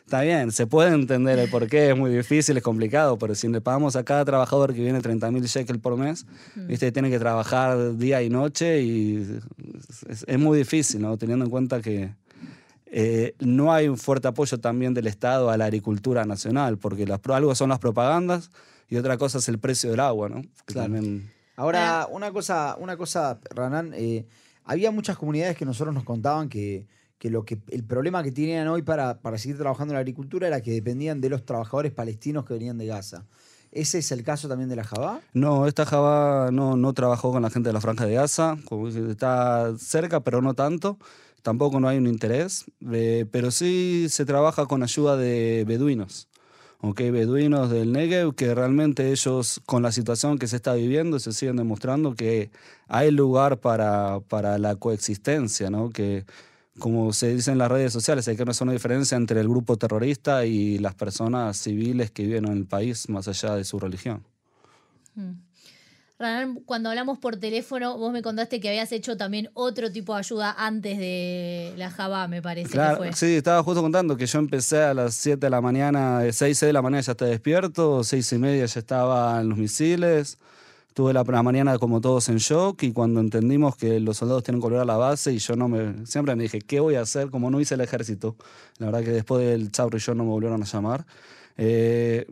está 0.06 0.22
bien, 0.22 0.52
se 0.52 0.68
puede 0.68 0.94
entender 0.94 1.40
el 1.40 1.50
por 1.50 1.68
qué, 1.68 1.90
es 1.90 1.98
muy 1.98 2.12
difícil, 2.16 2.56
es 2.58 2.64
complicado, 2.64 3.18
pero 3.18 3.34
si 3.36 3.48
le 3.48 3.60
pagamos 3.60 3.96
a 3.96 4.04
cada 4.04 4.24
trabajador 4.24 4.74
que 4.74 4.82
viene 4.82 5.02
30 5.02 5.32
mil 5.32 5.44
shekels 5.44 5.80
por 5.80 5.98
mes, 5.98 6.26
¿viste? 6.56 6.92
Tiene 6.92 7.10
que 7.10 7.18
trabajar 7.20 7.98
día 7.98 8.22
y 8.22 8.30
noche 8.30 8.82
y 8.84 9.40
es, 10.08 10.24
es 10.28 10.40
muy 10.40 10.58
difícil, 10.60 11.02
¿no? 11.02 11.18
Teniendo 11.18 11.46
en 11.46 11.52
cuenta 11.52 11.82
que 11.82 12.12
eh, 12.86 13.34
no 13.40 13.74
hay 13.74 13.88
un 13.88 13.98
fuerte 13.98 14.28
apoyo 14.28 14.60
también 14.60 14.94
del 14.94 15.08
Estado 15.08 15.50
a 15.50 15.58
la 15.58 15.66
agricultura 15.66 16.24
nacional, 16.26 16.78
porque 16.78 17.06
las, 17.08 17.20
algo 17.30 17.56
son 17.56 17.70
las 17.70 17.80
propagandas 17.80 18.52
y 18.88 18.98
otra 18.98 19.18
cosa 19.18 19.40
es 19.40 19.50
el 19.50 19.58
precio 19.60 19.90
del 19.92 20.00
agua, 20.00 20.30
¿no? 20.30 20.42
Que 20.66 20.74
Claro. 20.74 20.94
también- 20.94 21.32
Ahora, 21.58 22.08
una 22.12 22.32
cosa, 22.32 22.76
una 22.80 22.96
cosa, 22.98 23.40
Ranán, 23.50 23.94
eh, 23.96 24.26
había 24.66 24.92
muchas 24.92 25.18
comunidades 25.18 25.56
que 25.58 25.64
nosotros 25.66 25.94
nos 25.96 26.04
contaban 26.04 26.50
que, 26.50 26.86
que 27.26 27.32
lo 27.32 27.44
que 27.44 27.58
el 27.72 27.84
problema 27.84 28.22
que 28.22 28.32
tenían 28.32 28.68
hoy 28.68 28.84
para, 28.84 29.18
para 29.20 29.40
seguir 29.40 29.58
trabajando 29.58 29.94
en 29.94 29.96
la 29.96 30.02
agricultura 30.02 30.46
era 30.46 30.62
que 30.62 30.70
dependían 30.70 31.22
de 31.22 31.30
los 31.30 31.44
trabajadores 31.44 31.92
palestinos 31.92 32.46
que 32.46 32.54
venían 32.54 32.78
de 32.78 32.86
Gaza. 32.86 33.26
¿Ese 33.72 33.98
es 33.98 34.12
el 34.12 34.22
caso 34.22 34.48
también 34.48 34.70
de 34.70 34.76
la 34.76 34.84
Jabá? 34.84 35.22
No, 35.34 35.66
esta 35.66 35.88
Java 35.88 36.52
no, 36.52 36.78
no 36.78 36.94
trabajó 36.94 37.32
con 37.32 37.42
la 37.42 37.50
gente 37.50 37.70
de 37.70 37.74
la 37.74 37.82
Franja 37.82 38.06
de 38.06 38.14
Gaza, 38.14 38.58
como 38.66 38.90
está 38.90 39.74
cerca, 39.80 40.20
pero 40.20 40.44
no 40.44 40.54
tanto. 40.54 41.00
Tampoco 41.42 41.80
no 41.80 41.88
hay 41.88 41.98
un 41.98 42.06
interés, 42.06 42.66
eh, 42.92 43.26
pero 43.32 43.50
sí 43.50 44.06
se 44.10 44.24
trabaja 44.26 44.68
con 44.68 44.84
ayuda 44.84 45.18
de 45.18 45.64
beduinos. 45.68 46.28
¿ok? 46.82 47.00
Beduinos 47.12 47.72
del 47.72 47.92
Negev, 47.92 48.36
que 48.36 48.54
realmente 48.54 49.12
ellos, 49.12 49.62
con 49.66 49.82
la 49.82 49.92
situación 49.92 50.38
que 50.38 50.46
se 50.46 50.58
está 50.58 50.76
viviendo, 50.76 51.18
se 51.18 51.34
siguen 51.34 51.56
demostrando 51.56 52.14
que 52.14 52.52
hay 52.88 53.10
lugar 53.10 53.58
para, 53.62 54.20
para 54.30 54.60
la 54.60 54.76
coexistencia, 54.76 55.72
¿no? 55.72 55.90
que 55.90 56.24
como 56.80 57.14
se 57.14 57.34
dice 57.36 57.52
en 57.52 57.58
las 57.58 57.72
redes 57.72 57.94
sociales, 57.94 58.28
hay 58.28 58.36
que 58.36 58.44
hacer 58.44 58.64
una 58.64 58.74
diferencia 58.74 59.16
entre 59.16 59.40
el 59.40 59.48
grupo 59.48 59.78
terrorista 59.78 60.46
y 60.46 60.78
las 60.80 60.94
personas 60.96 61.58
civiles 61.58 62.12
que 62.12 62.24
viven 62.24 62.46
en 62.46 62.54
el 62.58 62.66
país 62.66 63.08
más 63.10 63.28
allá 63.28 63.56
de 63.56 63.64
su 63.64 63.80
religión. 63.80 64.24
Mm. 65.16 65.32
Cuando 66.66 66.90
hablamos 66.90 67.20
por 67.20 67.36
teléfono, 67.36 67.98
vos 67.98 68.14
me 68.14 68.22
contaste 68.22 68.62
que 68.62 68.70
habías 68.70 68.90
hecho 68.94 69.18
también 69.18 69.50
otro 69.54 69.92
tipo 69.92 70.14
de 70.14 70.20
ayuda 70.20 70.56
antes 70.58 70.98
de 70.98 71.74
la 71.76 71.92
Java, 71.92 72.30
me 72.30 72.42
parece 72.42 72.70
Claro, 72.70 73.02
que 73.02 73.10
fue. 73.10 73.14
sí, 73.14 73.36
estaba 73.36 73.62
justo 73.64 73.82
contando 73.82 74.16
que 74.16 74.26
yo 74.26 74.40
empecé 74.40 74.82
a 74.82 74.94
las 74.94 75.16
7 75.16 75.38
de 75.46 75.50
la 75.50 75.60
mañana, 75.60 76.20
de 76.20 76.32
6, 76.32 76.58
6 76.58 76.70
de 76.70 76.74
la 76.74 76.82
mañana 76.82 77.02
ya 77.02 77.12
estaba 77.12 77.30
despierto, 77.32 78.02
6 78.02 78.32
y 78.32 78.38
media 78.38 78.66
ya 78.66 78.80
estaban 78.80 79.50
los 79.50 79.58
misiles. 79.58 80.38
Tuve 80.96 81.12
la, 81.12 81.24
la 81.24 81.44
mañana 81.44 81.78
como 81.78 82.00
todos 82.00 82.30
en 82.30 82.38
shock 82.38 82.82
y 82.84 82.94
cuando 82.94 83.20
entendimos 83.20 83.76
que 83.76 84.00
los 84.00 84.16
soldados 84.16 84.44
tienen 84.44 84.62
que 84.62 84.68
volver 84.68 84.80
a 84.80 84.86
la 84.86 84.96
base 84.96 85.34
y 85.34 85.40
yo 85.40 85.58
no 85.58 85.68
me... 85.68 86.06
Siempre 86.06 86.34
me 86.38 86.44
dije, 86.44 86.62
¿qué 86.62 86.80
voy 86.80 86.96
a 86.96 87.02
hacer? 87.02 87.30
Como 87.30 87.52
no 87.52 87.60
hice 87.60 87.76
el 87.76 87.82
ejército. 87.82 88.38
La 88.78 88.86
verdad 88.86 89.04
que 89.04 89.12
después 89.12 89.46
del 89.46 89.72
Chauro 89.72 89.98
y 89.98 90.00
yo 90.00 90.16
no 90.16 90.24
me 90.24 90.30
volvieron 90.30 90.64
a 90.64 90.66
llamar. 90.66 91.06
Eh, 91.58 92.26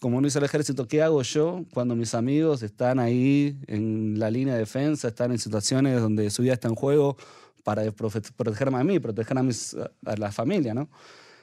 como 0.00 0.22
no 0.22 0.26
hice 0.26 0.38
el 0.38 0.46
ejército, 0.46 0.88
¿qué 0.88 1.02
hago 1.02 1.20
yo 1.20 1.66
cuando 1.74 1.94
mis 1.94 2.14
amigos 2.14 2.62
están 2.62 3.00
ahí 3.00 3.58
en 3.66 4.18
la 4.18 4.30
línea 4.30 4.54
de 4.54 4.60
defensa, 4.60 5.08
están 5.08 5.32
en 5.32 5.38
situaciones 5.38 6.00
donde 6.00 6.30
su 6.30 6.40
vida 6.40 6.54
está 6.54 6.68
en 6.68 6.74
juego 6.74 7.18
para 7.64 7.82
protegerme 7.92 8.78
a 8.78 8.84
mí, 8.84 8.98
proteger 8.98 9.36
a, 9.36 9.42
mis, 9.42 9.76
a 10.06 10.16
la 10.16 10.32
familia, 10.32 10.72
¿no? 10.72 10.88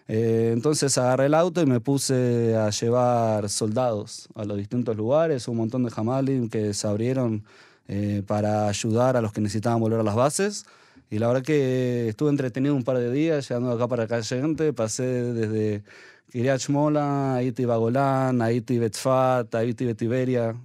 Eh, 0.08 0.52
entonces 0.54 0.98
agarré 0.98 1.28
el 1.28 1.34
auto 1.34 1.62
y 1.62 1.66
me 1.66 1.80
puse 1.80 2.56
a 2.56 2.70
llevar 2.70 3.50
soldados 3.50 4.28
a 4.36 4.44
los 4.44 4.58
distintos 4.58 4.98
lugares, 4.98 5.48
un 5.48 5.58
montón 5.58 5.84
de 5.84 5.92
jamalim 5.92 6.50
que 6.50 6.74
se 6.74 6.88
abrieron 6.88 7.44
eh, 7.88 8.22
para 8.28 8.68
ayudar 8.68 9.16
a 9.16 9.22
los 9.22 9.32
que 9.32 9.42
necesitaban 9.42 9.80
volver 9.80 10.00
a 10.00 10.04
las 10.04 10.16
bases. 10.16 10.66
Y 11.10 11.20
la 11.20 11.28
verdad 11.28 11.44
que 11.44 12.10
estuve 12.10 12.30
entretenido 12.32 12.76
un 12.76 12.84
par 12.84 12.98
de 12.98 13.12
días, 13.12 13.48
llegando 13.48 13.70
de 13.70 13.76
acá 13.76 13.88
para 13.88 14.04
acá 14.04 14.24
gente, 14.24 14.74
pasé 14.74 15.04
desde 15.04 15.84
Kiryat 16.32 16.60
Shmola, 16.60 17.36
Haiti 17.36 17.66
Bagolán, 17.66 18.42
Haiti 18.42 18.80
Betzfat, 18.80 19.54
Haiti 19.54 19.86
Betiberia, 19.86 20.56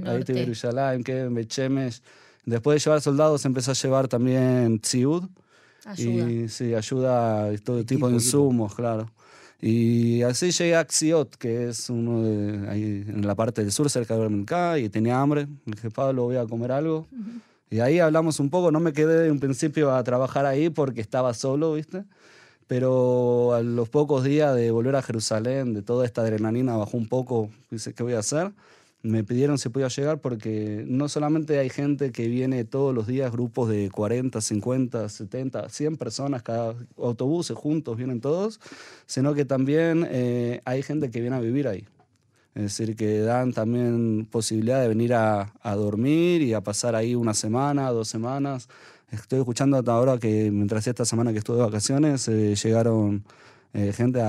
norte. 0.00 0.34
Jerusalén, 0.34 1.04
que 1.04 1.28
Bechemesh. 1.28 2.00
Después 2.44 2.76
de 2.76 2.84
llevar 2.84 3.00
soldados 3.00 3.44
empecé 3.44 3.70
a 3.70 3.74
llevar 3.74 4.08
también 4.08 4.80
Tziud. 4.80 5.24
Ayuda. 5.84 6.30
Y 6.30 6.48
sí, 6.48 6.74
ayuda 6.74 7.46
a 7.46 7.58
todo 7.58 7.78
Equipo, 7.78 7.94
tipo 7.94 8.08
de 8.08 8.14
insumos, 8.14 8.74
claro. 8.74 9.10
Y 9.60 10.22
así 10.22 10.52
llegué 10.52 10.76
a 10.76 10.80
Axiot, 10.80 11.34
que 11.36 11.68
es 11.68 11.90
uno 11.90 12.22
de 12.22 12.68
ahí 12.68 13.04
en 13.08 13.26
la 13.26 13.34
parte 13.34 13.62
del 13.62 13.72
sur, 13.72 13.90
cerca 13.90 14.14
de 14.14 14.20
Bermencá, 14.20 14.78
y 14.78 14.88
tenía 14.88 15.20
hambre. 15.20 15.48
Le 15.64 15.72
dije, 15.74 15.90
Pablo, 15.90 16.24
voy 16.24 16.36
a 16.36 16.46
comer 16.46 16.70
algo. 16.70 17.08
Y 17.70 17.80
ahí 17.80 17.98
hablamos 17.98 18.38
un 18.38 18.50
poco. 18.50 18.70
No 18.70 18.78
me 18.78 18.92
quedé 18.92 19.24
de 19.24 19.30
un 19.30 19.40
principio 19.40 19.92
a 19.92 20.02
trabajar 20.04 20.46
ahí 20.46 20.70
porque 20.70 21.00
estaba 21.00 21.34
solo, 21.34 21.74
¿viste? 21.74 22.04
Pero 22.68 23.54
a 23.54 23.62
los 23.62 23.88
pocos 23.88 24.22
días 24.22 24.54
de 24.54 24.70
volver 24.70 24.94
a 24.94 25.02
Jerusalén, 25.02 25.74
de 25.74 25.82
toda 25.82 26.06
esta 26.06 26.20
adrenalina 26.20 26.76
bajó 26.76 26.96
un 26.96 27.08
poco. 27.08 27.50
Dice, 27.70 27.94
¿qué 27.94 28.02
voy 28.02 28.12
a 28.12 28.20
hacer? 28.20 28.52
Me 29.02 29.22
pidieron 29.22 29.58
si 29.58 29.68
podía 29.68 29.88
llegar 29.88 30.20
porque 30.20 30.84
no 30.88 31.08
solamente 31.08 31.58
hay 31.58 31.70
gente 31.70 32.10
que 32.10 32.26
viene 32.26 32.64
todos 32.64 32.92
los 32.92 33.06
días, 33.06 33.30
grupos 33.30 33.68
de 33.68 33.90
40, 33.90 34.40
50, 34.40 35.08
70, 35.08 35.68
100 35.68 35.96
personas, 35.96 36.42
cada 36.42 36.74
autobuses 36.96 37.56
juntos, 37.56 37.96
vienen 37.96 38.20
todos, 38.20 38.60
sino 39.06 39.34
que 39.34 39.44
también 39.44 40.04
eh, 40.10 40.60
hay 40.64 40.82
gente 40.82 41.10
que 41.12 41.20
viene 41.20 41.36
a 41.36 41.40
vivir 41.40 41.68
ahí. 41.68 41.86
Es 42.56 42.62
decir, 42.76 42.96
que 42.96 43.20
dan 43.20 43.52
también 43.52 44.26
posibilidad 44.28 44.80
de 44.82 44.88
venir 44.88 45.14
a, 45.14 45.52
dormir 45.76 46.42
y 46.42 46.54
a 46.54 46.60
pasar 46.60 46.96
ahí 46.96 47.14
una 47.14 47.34
semana, 47.34 47.92
dos 47.92 48.08
semanas. 48.08 48.68
Estoy 49.12 49.38
escuchando 49.38 49.76
hasta 49.76 49.92
ahora 49.92 50.18
que 50.18 50.50
mientras 50.50 50.84
esta 50.88 51.04
semana 51.04 51.32
que 51.32 51.38
estuve 51.38 51.58
de 51.58 51.62
vacaciones 51.62 52.26
eh, 52.26 52.56
llegaron 52.56 53.24
eh, 53.74 53.92
gente 53.92 54.20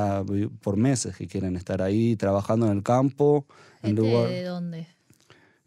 por 0.61 0.77
meses 0.77 1.15
que 1.15 1.25
quieren 1.25 1.55
estar 1.55 1.81
ahí 1.81 2.15
trabajando 2.15 2.67
en 2.67 2.77
el 2.77 2.83
campo. 2.83 3.47
¿Gente 3.81 4.01
lugar- 4.01 4.29
de 4.29 4.43
dónde? 4.43 4.87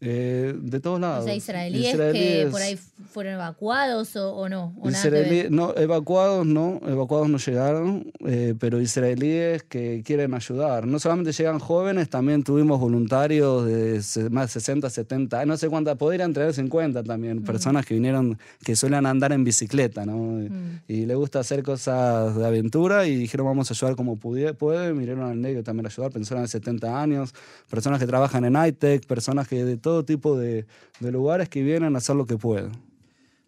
Eh, 0.04 0.52
de 0.60 0.80
todos 0.80 1.00
lados. 1.00 1.20
O 1.20 1.24
sea, 1.26 1.34
israelíes, 1.36 1.84
que 1.84 1.92
Israelíes. 1.92 2.50
por 2.50 2.60
ahí 2.60 2.76
fueron 3.12 3.34
evacuados 3.34 4.16
o, 4.16 4.34
o 4.34 4.48
no. 4.48 4.74
O 4.80 4.88
que 4.88 4.88
Israelí- 4.90 5.48
no, 5.48 5.72
evacuados 5.76 6.44
no, 6.44 6.80
evacuados 6.84 7.28
no 7.28 7.38
llegaron, 7.38 8.10
eh, 8.26 8.56
pero 8.58 8.80
israelíes 8.80 9.62
que 9.62 10.02
quieren 10.04 10.34
ayudar. 10.34 10.88
No 10.88 10.98
solamente 10.98 11.30
llegan 11.30 11.60
jóvenes, 11.60 12.08
también 12.08 12.42
tuvimos 12.42 12.80
voluntarios 12.80 13.64
de 13.64 14.02
más 14.30 14.46
de 14.46 14.60
60, 14.60 14.90
70, 14.90 15.46
no 15.46 15.56
sé 15.56 15.68
cuántas, 15.68 15.96
podrían 15.96 16.32
traer 16.32 16.52
50 16.52 17.04
también, 17.04 17.44
personas 17.44 17.86
que 17.86 17.94
vinieron, 17.94 18.36
que 18.64 18.74
suelen 18.74 19.06
andar 19.06 19.30
en 19.32 19.44
bicicleta, 19.44 20.04
¿no? 20.04 20.16
Mm. 20.16 20.80
Y 20.88 21.06
les 21.06 21.16
gusta 21.16 21.38
hacer 21.38 21.62
cosas 21.62 22.34
de 22.34 22.44
aventura 22.44 23.06
y 23.06 23.14
dijeron 23.14 23.46
vamos 23.46 23.70
a 23.70 23.74
ayudar 23.74 23.94
como 23.94 24.16
pueden, 24.16 24.98
vinieron 24.98 25.22
al 25.30 25.40
negro 25.40 25.62
también 25.62 25.86
a 25.86 25.90
ayudar, 25.90 26.10
personas 26.10 26.42
de 26.42 26.48
70 26.48 27.00
años, 27.00 27.32
personas 27.70 28.00
que 28.00 28.06
trabajan 28.08 28.44
en 28.44 28.54
high-tech, 28.54 29.06
personas 29.06 29.46
que 29.46 29.64
de 29.64 29.76
todo 29.76 29.91
tipo 30.04 30.38
de, 30.38 30.66
lugares 31.12 31.48
que 31.48 31.62
vienen 31.62 31.94
a 31.94 31.98
hacer 31.98 32.16
lo 32.16 32.26
que 32.26 32.36
pueden. 32.38 32.72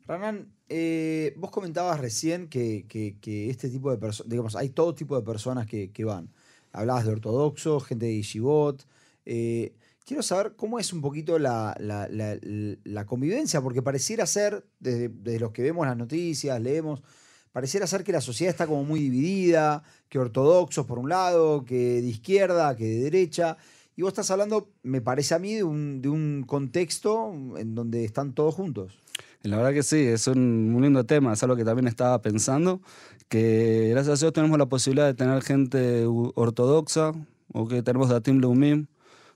Ranán, 0.07 0.53
eh, 0.69 1.35
vos 1.39 1.51
comentabas 1.51 1.99
recién 2.01 2.49
que, 2.49 2.85
este 3.51 3.69
tipo 3.71 3.91
de 3.91 3.97
personas, 3.97 4.29
digamos, 4.31 4.55
hay 4.57 4.69
todo 4.71 4.95
tipo 4.95 5.17
de 5.17 5.23
personas 5.25 5.67
que, 5.67 5.91
van. 6.05 6.29
Hablabas 6.73 7.05
de 7.07 7.13
ortodoxos, 7.13 7.85
gente 7.85 8.07
de 8.07 8.17
Yeshivot. 8.17 8.87
eh, 9.27 9.73
quiero 10.05 10.23
saber 10.23 10.55
cómo 10.57 10.79
es 10.79 10.93
un 10.93 11.01
poquito 11.01 11.39
la, 11.39 11.75
la- 11.81 12.09
la- 12.09 12.39
la 12.85 13.07
convivencia, 13.07 13.63
porque 13.63 13.81
pareciera 13.81 14.27
ser, 14.27 14.67
desde, 14.79 15.09
desde 15.09 15.41
los 15.41 15.53
que 15.53 15.63
vemos 15.63 15.87
las 15.87 15.97
noticias, 15.97 16.61
leemos, 16.61 17.03
pareciera 17.53 17.87
ser 17.87 18.05
que 18.05 18.13
la 18.13 18.21
sociedad 18.21 18.51
está 18.51 18.67
como 18.67 18.85
muy 18.85 19.01
dividida, 19.01 19.83
que 20.11 20.19
ortodoxos 20.19 20.85
por 20.85 20.99
un 20.99 21.09
lado, 21.09 21.65
que 21.65 22.03
de 22.03 22.09
izquierda, 22.09 22.77
que 22.77 22.85
de 22.85 23.01
derecha. 23.05 23.57
Y 23.97 24.03
vos 24.03 24.09
estás 24.09 24.31
hablando, 24.31 24.69
me 24.83 25.01
parece 25.01 25.35
a 25.35 25.39
mí, 25.39 25.55
de 25.55 25.65
un, 25.65 26.03
de 26.03 26.09
un 26.09 26.45
contexto 26.47 27.33
en 27.57 27.75
donde 27.75 28.05
están 28.05 28.33
todos 28.33 28.55
juntos. 28.55 28.99
La 29.43 29.57
verdad 29.57 29.73
que 29.73 29.83
sí, 29.83 29.99
es 29.99 30.27
un, 30.27 30.73
un 30.75 30.83
lindo 30.83 31.05
tema, 31.05 31.33
es 31.33 31.43
algo 31.43 31.55
que 31.55 31.65
también 31.65 31.87
estaba 31.87 32.21
pensando, 32.23 32.81
que 33.29 33.89
gracias 33.91 34.19
a 34.19 34.25
Dios 34.25 34.33
tenemos 34.33 34.59
la 34.59 34.67
posibilidad 34.67 35.07
de 35.07 35.15
tener 35.15 35.43
gente 35.43 36.07
ortodoxa, 36.07 37.13
o 37.53 37.69
que 37.69 37.83
tenemos 37.83 38.09
Datim 38.09 38.41
Leumim, 38.41 38.87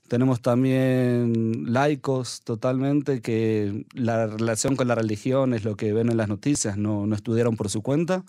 tenemos 0.08 0.40
también 0.40 1.72
laicos 1.72 2.40
totalmente, 2.40 3.20
que 3.20 3.86
la 3.92 4.26
relación 4.26 4.74
con 4.74 4.88
la 4.88 4.94
religión 4.94 5.52
es 5.52 5.64
lo 5.64 5.76
que 5.76 5.92
ven 5.92 6.10
en 6.10 6.16
las 6.16 6.28
noticias, 6.28 6.78
no, 6.78 7.06
no 7.06 7.14
estudiaron 7.14 7.56
por 7.56 7.68
su 7.68 7.82
cuenta. 7.82 8.24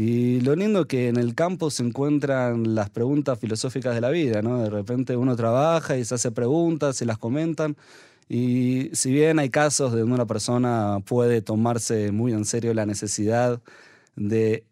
Y 0.00 0.40
lo 0.42 0.54
lindo 0.54 0.86
que 0.86 1.08
en 1.08 1.16
el 1.16 1.34
campo 1.34 1.70
se 1.70 1.82
encuentran 1.82 2.76
las 2.76 2.88
preguntas 2.88 3.36
filosóficas 3.40 3.96
de 3.96 4.00
la 4.00 4.10
vida, 4.10 4.42
¿no? 4.42 4.62
De 4.62 4.70
repente 4.70 5.16
uno 5.16 5.34
trabaja 5.34 5.96
y 5.96 6.04
se 6.04 6.14
hace 6.14 6.30
preguntas 6.30 7.02
y 7.02 7.04
las 7.04 7.18
comentan. 7.18 7.76
Y 8.28 8.90
si 8.92 9.10
bien 9.10 9.40
hay 9.40 9.50
casos 9.50 9.92
de 9.92 9.98
donde 9.98 10.14
una 10.14 10.26
persona 10.26 11.00
puede 11.04 11.42
tomarse 11.42 12.12
muy 12.12 12.32
en 12.32 12.44
serio 12.44 12.74
la 12.74 12.86
necesidad 12.86 13.60
de, 14.14 14.64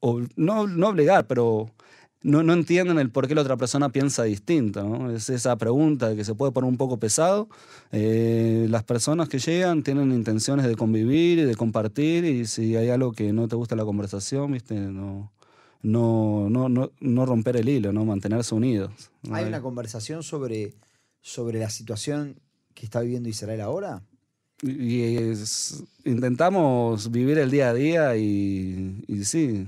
o 0.00 0.20
no, 0.34 0.66
no 0.66 0.88
obligar, 0.88 1.28
pero 1.28 1.70
no, 2.22 2.42
no 2.42 2.52
entienden 2.52 2.98
el 2.98 3.10
por 3.10 3.26
qué 3.28 3.34
la 3.34 3.40
otra 3.42 3.56
persona 3.56 3.88
piensa 3.90 4.24
distinto. 4.24 4.82
¿no? 4.82 5.10
Es 5.10 5.30
esa 5.30 5.56
pregunta 5.56 6.14
que 6.14 6.24
se 6.24 6.34
puede 6.34 6.52
poner 6.52 6.68
un 6.68 6.76
poco 6.76 6.98
pesado. 6.98 7.48
Eh, 7.92 8.66
las 8.68 8.84
personas 8.84 9.28
que 9.28 9.38
llegan 9.38 9.82
tienen 9.82 10.12
intenciones 10.12 10.66
de 10.66 10.76
convivir 10.76 11.38
y 11.38 11.42
de 11.44 11.54
compartir 11.54 12.24
y 12.24 12.46
si 12.46 12.76
hay 12.76 12.90
algo 12.90 13.12
que 13.12 13.32
no 13.32 13.48
te 13.48 13.56
gusta 13.56 13.74
la 13.76 13.84
conversación, 13.84 14.52
¿viste? 14.52 14.74
No, 14.74 15.32
no, 15.82 16.48
no, 16.50 16.68
no, 16.68 16.92
no 17.00 17.26
romper 17.26 17.56
el 17.56 17.68
hilo, 17.68 17.92
¿no? 17.92 18.04
mantenerse 18.04 18.54
unidos. 18.54 18.92
¿no? 19.22 19.34
¿Hay 19.34 19.46
una 19.46 19.62
conversación 19.62 20.22
sobre, 20.22 20.74
sobre 21.22 21.58
la 21.58 21.70
situación 21.70 22.36
que 22.74 22.84
está 22.84 23.00
viviendo 23.00 23.28
Israel 23.30 23.62
ahora? 23.62 24.02
Y 24.62 25.16
es- 25.16 25.82
intentamos 26.04 27.10
vivir 27.10 27.38
el 27.38 27.50
día 27.50 27.70
a 27.70 27.74
día 27.74 28.16
y, 28.18 29.02
y 29.08 29.24
sí. 29.24 29.66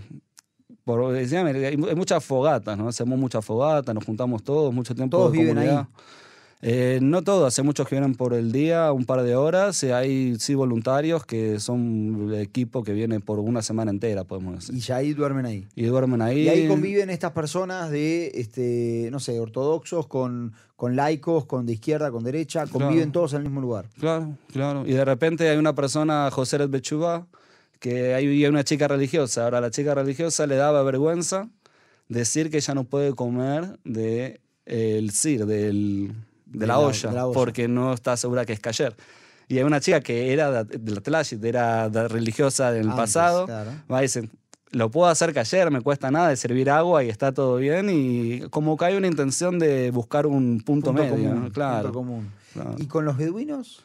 Por, 0.84 1.12
decía, 1.12 1.44
hay, 1.44 1.76
muchas 1.76 2.24
fogatas, 2.24 2.76
¿no? 2.76 2.88
Hacemos 2.88 3.18
muchas 3.18 3.44
fogatas, 3.44 3.94
nos 3.94 4.04
juntamos 4.04 4.42
todos, 4.42 4.72
mucho 4.74 4.94
tiempo 4.94 5.16
¿Todos 5.16 5.32
de 5.32 5.38
viven 5.38 5.58
ahí? 5.58 5.66
comunidad. 5.68 5.88
Eh, 6.64 7.00
no 7.02 7.22
todos, 7.22 7.58
hay 7.58 7.64
muchos 7.64 7.88
que 7.88 7.96
vienen 7.96 8.14
por 8.14 8.34
el 8.34 8.52
día, 8.52 8.92
un 8.92 9.04
par 9.04 9.24
de 9.24 9.34
horas. 9.34 9.82
y 9.82 9.90
hay 9.90 10.36
sí 10.38 10.54
voluntarios 10.54 11.26
que 11.26 11.58
son 11.58 12.32
equipo 12.34 12.84
que 12.84 12.92
viene 12.92 13.18
por 13.18 13.40
una 13.40 13.62
semana 13.62 13.90
entera, 13.90 14.22
podemos 14.22 14.54
decir. 14.54 14.76
Y 14.76 14.78
ya 14.78 14.96
ahí 14.96 15.12
duermen 15.12 15.44
ahí. 15.44 15.66
Y 15.74 15.86
duermen 15.86 16.22
ahí. 16.22 16.42
Y 16.42 16.48
ahí 16.48 16.68
conviven 16.68 17.10
estas 17.10 17.32
personas 17.32 17.90
de, 17.90 18.30
este, 18.34 19.08
no 19.10 19.18
sé, 19.18 19.40
ortodoxos 19.40 20.06
con, 20.06 20.52
con 20.76 20.94
laicos, 20.94 21.46
con 21.46 21.66
de 21.66 21.72
izquierda, 21.72 22.12
con 22.12 22.22
derecha, 22.22 22.64
conviven 22.68 23.10
Claro. 23.10 23.12
todos 23.12 23.32
en 23.32 23.38
el 23.38 23.42
mismo 23.44 23.60
lugar. 23.60 23.86
Claro, 23.98 24.36
claro. 24.52 24.84
Y 24.86 24.92
de 24.92 25.04
repente 25.04 25.48
hay 25.48 25.58
una 25.58 25.74
persona, 25.74 26.30
José 26.30 26.58
Red 26.58 26.70
Bechuba, 26.70 27.26
que 27.82 28.14
hay 28.14 28.26
hay 28.28 28.46
una 28.46 28.62
chica 28.62 28.86
religiosa. 28.86 29.44
Ahora, 29.44 29.58
a 29.58 29.60
la 29.60 29.70
chica 29.70 29.92
religiosa 29.94 30.46
le 30.46 30.54
daba 30.54 30.82
vergüenza 30.84 31.48
decir 32.08 32.48
que 32.48 32.58
ella 32.58 32.74
no 32.74 32.84
puede 32.84 33.12
comer 33.14 33.76
de 33.84 34.40
eh, 34.66 34.96
el 34.98 35.10
sir, 35.10 35.46
del, 35.46 36.12
de, 36.46 36.60
De 36.60 36.66
la, 36.68 36.74
la- 36.74 36.78
olla, 36.78 37.08
de 37.10 37.14
la 37.16 37.26
olla. 37.26 37.34
porque 37.34 37.66
no 37.66 37.92
está 37.92 38.16
segura 38.16 38.46
que 38.46 38.52
es 38.52 38.60
cayer. 38.60 38.94
Y 39.48 39.58
hay 39.58 39.64
una 39.64 39.80
chica 39.80 40.00
que 40.00 40.32
era 40.32 40.62
de 40.64 40.78
de 40.78 40.92
la 40.92 41.00
Tlashit, 41.00 41.44
era 41.44 41.88
religiosa 42.08 42.70
del 42.70 42.84
Antes, 42.84 42.96
pasado, 42.96 43.46
claro. 43.46 43.72
va 43.92 44.00
lo 44.70 44.90
puedo 44.90 45.08
hacer 45.10 45.32
que 45.34 45.40
ayer, 45.40 45.70
me 45.70 45.80
cuesta 45.82 46.10
nada 46.10 46.28
de 46.28 46.36
servir 46.36 46.70
agua 46.70 47.02
y 47.04 47.08
está 47.10 47.32
todo 47.32 47.56
bien. 47.56 47.90
Y 47.90 48.40
como 48.50 48.76
que 48.76 48.84
hay 48.86 48.94
una 48.96 49.08
intención 49.08 49.58
de 49.58 49.90
buscar 49.90 50.26
un 50.26 50.60
punto, 50.64 50.92
medio, 50.94 51.10
común, 51.10 51.44
¿no? 51.44 51.50
claro. 51.52 51.82
punto 51.92 51.98
común. 51.98 52.30
claro. 52.54 52.74
¿Y 52.78 52.86
con 52.86 53.04
los 53.04 53.16
beduinos? 53.18 53.82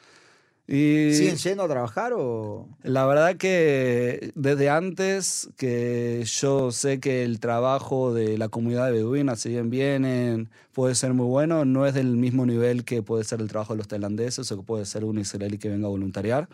Y 0.67 1.13
¿Siguen 1.13 1.37
yendo 1.37 1.63
a 1.63 1.67
trabajar 1.69 2.11
o...? 2.13 2.67
la 2.83 3.05
verdad 3.05 3.37
que 3.37 4.33
desde 4.35 4.69
antes 4.69 5.49
que 5.55 6.23
yo 6.25 6.71
sé 6.71 6.99
que 6.99 7.23
el 7.23 7.39
trabajo 7.39 8.13
de 8.13 8.37
la 8.37 8.49
comunidad 8.49 8.87
de 8.87 8.91
beduina, 8.91 9.37
si 9.37 9.47
bien 9.49 9.69
vienen, 9.69 10.49
puede 10.73 10.93
ser 10.95 11.13
muy 11.13 11.25
bueno, 11.25 11.63
no 11.63 11.85
es 11.85 11.93
del 11.93 12.17
mismo 12.17 12.45
nivel 12.45 12.83
que 12.83 13.01
puede 13.01 13.23
ser 13.23 13.39
el 13.39 13.47
trabajo 13.47 13.73
de 13.73 13.77
los 13.77 13.87
tailandeses 13.87 14.51
o 14.51 14.57
que 14.57 14.63
puede 14.63 14.85
ser 14.85 15.05
un 15.05 15.19
israelí 15.19 15.57
que 15.57 15.69
venga 15.69 15.87
a 15.87 15.89
voluntariar. 15.89 16.49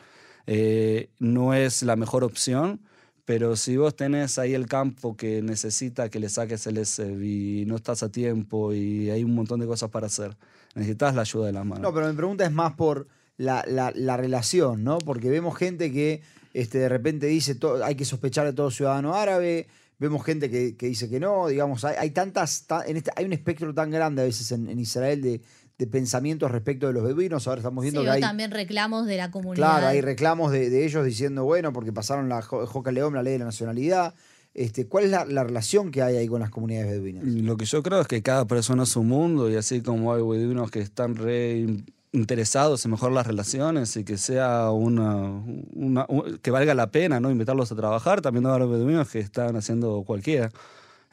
Eh, 0.45 1.09
no 1.17 1.55
es 1.55 1.81
la 1.81 1.95
mejor 1.95 2.23
opción, 2.23 2.81
pero 3.25 3.55
si 3.55 3.77
vos 3.77 3.95
tenés 3.95 4.37
ahí 4.37 4.53
el 4.53 4.67
campo 4.67 5.17
que 5.17 5.41
necesita 5.41 6.09
que 6.09 6.19
le 6.19 6.29
saques 6.29 6.67
el 6.67 6.85
SEB 6.85 7.23
y 7.23 7.65
no 7.65 7.77
estás 7.77 8.03
a 8.03 8.09
tiempo 8.09 8.73
y 8.73 9.09
hay 9.09 9.23
un 9.23 9.33
montón 9.33 9.59
de 9.59 9.65
cosas 9.65 9.89
para 9.89 10.05
hacer, 10.05 10.37
necesitas 10.75 11.15
la 11.15 11.21
ayuda 11.21 11.47
de 11.47 11.53
las 11.53 11.65
manos. 11.65 11.81
No, 11.81 11.91
pero 11.91 12.07
mi 12.07 12.15
pregunta 12.15 12.45
es 12.45 12.51
más 12.51 12.73
por 12.73 13.07
la, 13.37 13.63
la- 13.67 13.91
la 13.95 14.17
relación, 14.17 14.83
¿no? 14.83 14.97
Porque 14.99 15.29
vemos 15.29 15.57
gente 15.57 15.91
que 15.91 16.21
este, 16.53 16.77
de 16.77 16.89
repente 16.89 17.25
dice 17.27 17.55
to- 17.55 17.83
hay 17.83 17.95
que 17.95 18.05
sospechar 18.05 18.45
de 18.45 18.53
todo 18.53 18.69
ciudadano 18.71 19.15
árabe, 19.15 19.67
vemos 19.99 20.23
gente 20.23 20.49
que, 20.49 20.75
que 20.75 20.87
dice 20.87 21.09
que 21.09 21.19
no, 21.19 21.47
digamos, 21.47 21.83
hay, 21.85 21.95
hay 21.97 22.09
tantas, 22.11 22.65
ta- 22.67 22.83
en 22.85 22.97
este, 22.97 23.11
hay 23.15 23.25
un 23.25 23.33
espectro 23.33 23.73
tan 23.73 23.89
grande 23.89 24.21
a 24.21 24.25
veces 24.25 24.51
en, 24.51 24.67
en 24.69 24.79
Israel 24.79 25.21
de, 25.21 25.41
de 25.77 25.87
pensamientos 25.87 26.51
respecto 26.51 26.85
de 26.87 26.93
los 26.93 27.03
beduinos, 27.03 27.47
ahora 27.47 27.59
estamos 27.61 27.83
Sí, 27.83 27.89
viendo 27.89 28.03
que 28.03 28.11
hay... 28.11 28.21
también 28.21 28.51
reclamos 28.51 29.07
de 29.07 29.17
la 29.17 29.31
comunidad. 29.31 29.55
Claro, 29.67 29.87
hay 29.87 30.01
reclamos 30.01 30.51
de, 30.51 30.69
de 30.69 30.85
ellos 30.85 31.03
diciendo, 31.05 31.43
bueno, 31.45 31.73
porque 31.73 31.91
pasaron 31.91 32.29
la 32.29 32.41
Jo- 32.43 32.67
Joca 32.67 32.91
León, 32.91 33.13
la 33.15 33.23
ley 33.23 33.33
de 33.33 33.39
la 33.39 33.45
nacionalidad. 33.45 34.13
Este, 34.53 34.85
¿Cuál 34.85 35.05
es 35.05 35.09
la, 35.09 35.25
la 35.25 35.43
relación 35.43 35.89
que 35.89 36.03
hay 36.03 36.15
ahí 36.17 36.27
con 36.27 36.39
las 36.41 36.51
comunidades 36.51 36.91
beduinas? 36.91 37.25
Y 37.25 37.41
Lo 37.41 37.57
que 37.57 37.65
yo 37.65 37.81
creo 37.81 38.01
es 38.01 38.07
que 38.07 38.21
cada 38.21 38.45
persona 38.45 38.83
es 38.83 38.89
su 38.89 39.01
mundo 39.01 39.49
y 39.49 39.55
así 39.55 39.81
como 39.81 40.13
hay 40.13 40.21
beduinos 40.21 40.69
que 40.69 40.79
están 40.81 41.15
re 41.15 41.65
interesados 42.13 42.85
en 42.85 42.91
mejorar 42.91 43.13
las 43.15 43.27
relaciones 43.27 43.97
y 43.97 44.03
que 44.05 44.17
sea 44.17 44.71
una, 44.71 45.43
una- 45.73 46.05
un- 46.09 46.37
que 46.41 46.51
valga 46.51 46.73
la 46.75 46.91
pena 46.91 47.19
no 47.19 47.31
invitarlos 47.31 47.71
a 47.71 47.75
trabajar, 47.75 48.21
también 48.21 48.45
hay 48.45 48.59
beduinos 48.59 49.09
que 49.09 49.19
están 49.19 49.55
haciendo 49.57 50.03
cualquiera. 50.03 50.51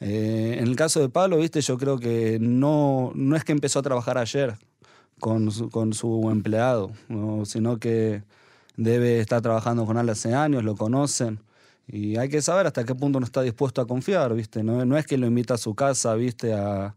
Eh, 0.01 0.57
en 0.59 0.69
el 0.69 0.77
caso 0.77 1.01
de 1.01 1.09
Pablo, 1.09 1.39
viste, 1.39 1.61
yo 1.63 1.79
creo 1.79 1.99
que 1.99 2.39
no, 2.41 3.13
no 3.15 3.37
es 3.37 3.45
que 3.45 3.53
empezó 3.53 3.81
a 3.81 3.83
trabajar 3.83 4.19
ayer 4.19 4.57
con 5.21 5.51
su, 5.51 5.71
con 5.71 5.93
su 5.95 6.31
empleado, 6.31 6.93
¿no? 7.09 7.45
sino 7.47 7.79
que 7.79 8.23
debe 8.77 9.21
estar 9.21 9.43
trabajando 9.43 9.87
con 9.87 9.99
él 9.99 10.09
hace 10.09 10.35
años, 10.35 10.65
lo 10.65 10.77
conocen. 10.77 11.41
Y 11.89 12.17
hay 12.17 12.29
que 12.29 12.41
saber 12.43 12.67
hasta 12.67 12.85
qué 12.85 12.95
punto 12.95 13.19
uno 13.19 13.27
está 13.27 13.43
dispuesto 13.43 13.81
a 13.83 13.87
confiar, 13.87 14.35
¿viste? 14.35 14.63
No, 14.63 14.85
no 14.85 14.97
es 14.97 15.07
que 15.07 15.19
lo 15.19 15.27
invita 15.27 15.55
a 15.55 15.59
su 15.59 15.75
casa, 15.75 16.15
¿viste? 16.15 16.55
A. 16.55 16.95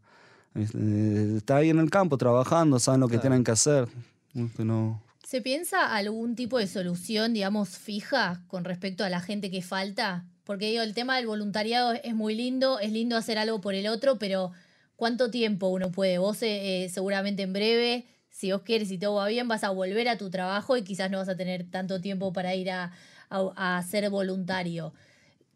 Está 0.55 1.57
ahí 1.57 1.69
en 1.69 1.79
el 1.79 1.89
campo 1.89 2.17
trabajando, 2.17 2.79
saben 2.79 3.01
lo 3.01 3.07
que 3.07 3.17
tienen 3.17 3.43
que 3.43 3.51
hacer. 3.51 3.87
No. 4.33 5.01
¿Se 5.23 5.41
piensa 5.41 5.95
algún 5.95 6.35
tipo 6.35 6.59
de 6.59 6.67
solución, 6.67 7.33
digamos, 7.33 7.69
fija 7.69 8.43
con 8.47 8.63
respecto 8.63 9.03
a 9.03 9.09
la 9.09 9.19
gente 9.19 9.49
que 9.49 9.61
falta? 9.61 10.25
Porque 10.43 10.69
digo, 10.69 10.83
el 10.83 10.93
tema 10.93 11.17
del 11.17 11.25
voluntariado 11.25 11.93
es 11.93 12.13
muy 12.13 12.35
lindo, 12.35 12.79
es 12.79 12.91
lindo 12.91 13.17
hacer 13.17 13.37
algo 13.37 13.61
por 13.61 13.73
el 13.73 13.87
otro, 13.87 14.19
pero 14.19 14.51
¿cuánto 14.95 15.31
tiempo 15.31 15.69
uno 15.69 15.91
puede? 15.91 16.17
Vos 16.17 16.43
eh, 16.43 16.83
eh, 16.83 16.89
seguramente 16.89 17.43
en 17.43 17.53
breve, 17.53 18.05
si 18.29 18.51
vos 18.51 18.61
quieres 18.61 18.91
y 18.91 18.97
todo 18.97 19.15
va 19.15 19.27
bien, 19.27 19.47
vas 19.47 19.63
a 19.63 19.69
volver 19.69 20.07
a 20.09 20.17
tu 20.17 20.29
trabajo 20.29 20.77
y 20.77 20.83
quizás 20.83 21.09
no 21.09 21.17
vas 21.17 21.29
a 21.29 21.37
tener 21.37 21.69
tanto 21.71 22.01
tiempo 22.01 22.33
para 22.33 22.53
ir 22.55 22.69
a, 22.69 22.91
a, 23.29 23.77
a 23.77 23.83
ser 23.83 24.09
voluntario. 24.09 24.93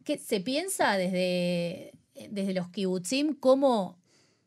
¿Qué, 0.03 0.17
¿Se 0.17 0.39
piensa 0.39 0.97
desde, 0.97 1.91
desde 2.31 2.53
los 2.53 2.69
kibutzim 2.69 3.35
cómo 3.35 3.97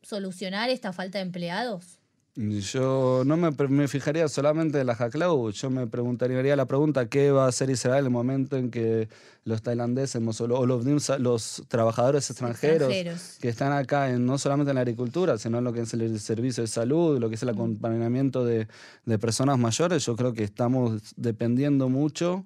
solucionar 0.03 0.69
esta 0.69 0.93
falta 0.93 1.17
de 1.19 1.23
empleados? 1.25 1.97
Yo 2.35 3.23
no 3.25 3.35
me, 3.35 3.87
fijaría 3.89 4.29
solamente 4.29 4.79
en 4.79 4.87
la 4.87 4.93
Haklau, 4.93 5.51
yo 5.51 5.69
me 5.69 5.85
preguntaría 5.85 6.55
la 6.55 6.65
pregunta 6.65 7.07
qué 7.09 7.29
va 7.29 7.43
a 7.43 7.49
hacer 7.49 7.69
Israel 7.69 7.99
en 7.99 8.05
el 8.05 8.11
momento 8.11 8.55
en 8.55 8.71
que 8.71 9.09
los 9.43 9.61
tailandeses 9.61 10.21
o 10.39 10.47
lo- 10.47 10.59
o 10.59 10.65
los, 10.65 10.85
los 11.19 11.63
trabajadores 11.67 12.29
extranjeros, 12.29 12.89
Extranjeros. 12.89 13.37
que 13.41 13.49
están 13.49 13.73
acá 13.73 14.09
en, 14.11 14.25
no 14.25 14.37
solamente 14.37 14.71
en 14.71 14.75
la 14.75 14.81
agricultura, 14.81 15.37
sino 15.37 15.57
en 15.57 15.65
lo 15.65 15.73
que 15.73 15.81
es 15.81 15.93
el 15.93 16.21
servicio 16.21 16.63
de 16.63 16.67
salud, 16.67 17.19
lo 17.19 17.27
que 17.27 17.35
es 17.35 17.43
el 17.43 17.49
acompañamiento 17.49 18.45
de, 18.45 18.69
de 19.05 19.19
personas 19.19 19.59
mayores, 19.59 20.05
yo 20.05 20.15
creo 20.15 20.31
que 20.31 20.45
estamos 20.45 21.13
dependiendo 21.17 21.89
mucho 21.89 22.45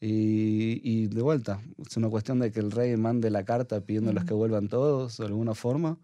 y, 0.00 0.80
y 0.82 1.08
de 1.08 1.20
vuelta, 1.20 1.60
es 1.86 1.94
una 1.98 2.08
cuestión 2.08 2.38
de 2.38 2.50
que 2.52 2.60
el 2.60 2.70
rey 2.70 2.96
mande 2.96 3.28
la 3.30 3.44
carta 3.44 3.80
pidiéndoles 3.82 4.24
que 4.24 4.32
vuelvan 4.32 4.68
todos 4.68 5.18
de 5.18 5.26
alguna 5.26 5.54
forma. 5.54 5.98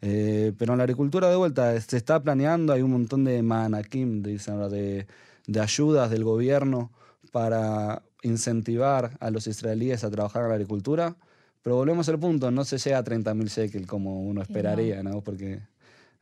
Eh, 0.00 0.52
pero 0.58 0.72
en 0.74 0.78
la 0.78 0.84
agricultura 0.84 1.28
de 1.28 1.36
vuelta 1.36 1.78
se 1.80 1.96
está 1.96 2.22
planeando, 2.22 2.72
hay 2.72 2.82
un 2.82 2.92
montón 2.92 3.24
de 3.24 3.42
manakim, 3.42 4.22
dicen 4.22 4.54
ahora, 4.54 4.68
de, 4.68 5.06
de 5.46 5.60
ayudas 5.60 6.10
del 6.10 6.24
gobierno 6.24 6.92
para 7.32 8.02
incentivar 8.22 9.16
a 9.20 9.30
los 9.30 9.46
israelíes 9.46 10.04
a 10.04 10.10
trabajar 10.10 10.42
en 10.44 10.48
la 10.50 10.54
agricultura. 10.54 11.16
Pero 11.62 11.76
volvemos 11.76 12.08
al 12.08 12.18
punto, 12.18 12.50
no 12.50 12.64
se 12.64 12.78
llega 12.78 12.98
a 12.98 13.02
30.000 13.04 13.48
shekel 13.48 13.86
como 13.86 14.22
uno 14.22 14.40
esperaría, 14.42 15.02
¿no? 15.02 15.20
Porque 15.20 15.60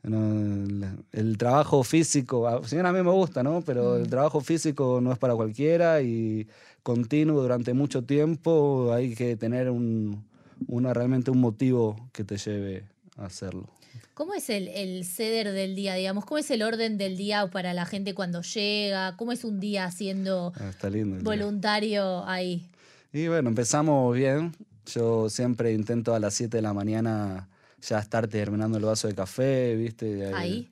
no, 0.03 0.31
el, 0.31 0.85
el 1.11 1.37
trabajo 1.37 1.83
físico, 1.83 2.47
a- 2.47 2.63
si 2.67 2.75
bien 2.75 2.85
a 2.85 2.91
mí 2.93 3.01
me 3.03 3.11
gusta, 3.11 3.43
¿no? 3.43 3.61
Pero 3.61 3.97
el 3.97 4.09
trabajo 4.09 4.41
físico 4.41 4.99
no 5.01 5.11
es 5.11 5.17
para 5.19 5.35
cualquiera 5.35 6.01
y 6.01 6.47
continuo 6.83 7.41
durante 7.41 7.73
mucho 7.73 8.03
tiempo 8.03 8.91
hay 8.93 9.13
que 9.15 9.35
tener 9.37 9.69
un, 9.69 10.25
una, 10.67 10.93
realmente 10.93 11.29
un 11.31 11.39
motivo 11.39 11.95
que 12.13 12.23
te 12.23 12.37
lleve 12.37 12.85
hacerlo. 13.17 13.67
¿Cómo 14.13 14.33
es 14.33 14.49
el, 14.49 14.67
el 14.69 15.05
ceder 15.05 15.51
del 15.51 15.75
día, 15.75 15.95
digamos? 15.95 16.25
¿Cómo 16.25 16.37
es 16.37 16.49
el 16.51 16.61
orden 16.63 16.97
del 16.97 17.17
día 17.17 17.47
para 17.47 17.73
la 17.73 17.85
gente 17.85 18.13
cuando 18.13 18.41
llega? 18.41 19.15
¿Cómo 19.17 19.31
es 19.31 19.43
un 19.43 19.59
día 19.59 19.89
siendo 19.91 20.53
Ah, 20.59 20.69
Está 20.69 20.89
lindo. 20.89 21.17
el 21.17 21.23
día. 21.23 21.31
voluntario 21.31 22.25
ahí? 22.27 22.69
Y 23.13 23.27
bueno, 23.27 23.49
empezamos 23.49 24.15
bien. 24.15 24.53
Yo 24.87 25.29
siempre 25.29 25.73
intento 25.73 26.13
a 26.15 26.19
las 26.19 26.33
7 26.35 26.57
de 26.57 26.61
la 26.61 26.73
mañana 26.73 27.49
ya 27.81 27.99
estar 27.99 28.27
terminando 28.27 28.77
el 28.77 28.85
vaso 28.85 29.07
de 29.07 29.15
café, 29.15 29.75
¿viste? 29.75 30.33
Ahí. 30.33 30.69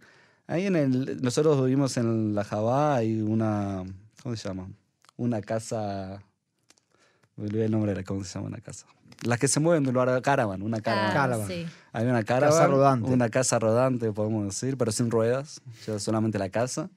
Ahí 0.47 0.65
en 0.67 0.75
el. 0.75 1.21
Nosotros 1.21 1.63
vivimos 1.63 1.97
en 1.97 2.34
la 2.36 2.43
Jabá, 2.43 2.95
hay 2.95 3.21
una. 3.21 3.84
¿Cómo 4.23 4.36
se 4.36 4.47
llama? 4.47 4.69
Una 5.17 5.41
casa. 5.41 6.21
Me 7.36 7.45
olvidé 7.45 7.65
el 7.65 7.71
nombre 7.71 7.91
de 7.91 7.97
la. 7.97 8.03
¿Cómo 8.03 8.23
se 8.23 8.34
llama 8.36 8.47
una 8.47 8.60
casa? 8.60 8.86
Las 9.23 9.39
que 9.39 9.47
se 9.47 9.60
mueven 9.60 9.84
de 9.84 9.91
lugar. 9.91 10.21
Caravan, 10.21 10.62
una 10.62 10.82
caravan. 10.82 11.12
Ah, 11.12 11.13
Caravan. 11.13 11.47
sí. 11.47 11.65
Hay 11.93 12.06
una 12.06 12.23
caravan, 12.23 12.71
rodante. 12.71 13.12
Una 13.12 13.30
casa 13.30 13.60
rodante, 13.60 14.12
podemos 14.12 14.45
decir, 14.45 14.78
pero 14.78 14.91
sin 14.91 15.10
ruedas, 15.10 15.62
ya 15.86 15.97
solamente 15.99 16.38
la 16.38 16.49
casa. 16.49 16.89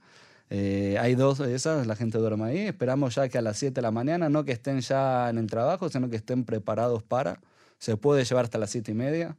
Eh, 0.50 0.96
hay 0.98 1.14
dos 1.14 1.38
de 1.38 1.54
esas, 1.54 1.86
la 1.86 1.94
gente 1.94 2.18
duerme 2.18 2.44
ahí. 2.44 2.58
Esperamos 2.60 3.14
ya 3.14 3.28
que 3.28 3.38
a 3.38 3.42
las 3.42 3.58
7 3.58 3.74
de 3.74 3.82
la 3.82 3.90
mañana, 3.90 4.28
no 4.28 4.44
que 4.44 4.52
estén 4.52 4.80
ya 4.80 5.28
en 5.30 5.38
el 5.38 5.46
trabajo, 5.46 5.88
sino 5.88 6.08
que 6.08 6.16
estén 6.16 6.44
preparados 6.44 7.02
para. 7.02 7.40
Se 7.78 7.96
puede 7.96 8.24
llevar 8.24 8.44
hasta 8.44 8.58
las 8.58 8.70
7 8.70 8.90
y 8.90 8.94
media. 8.94 9.36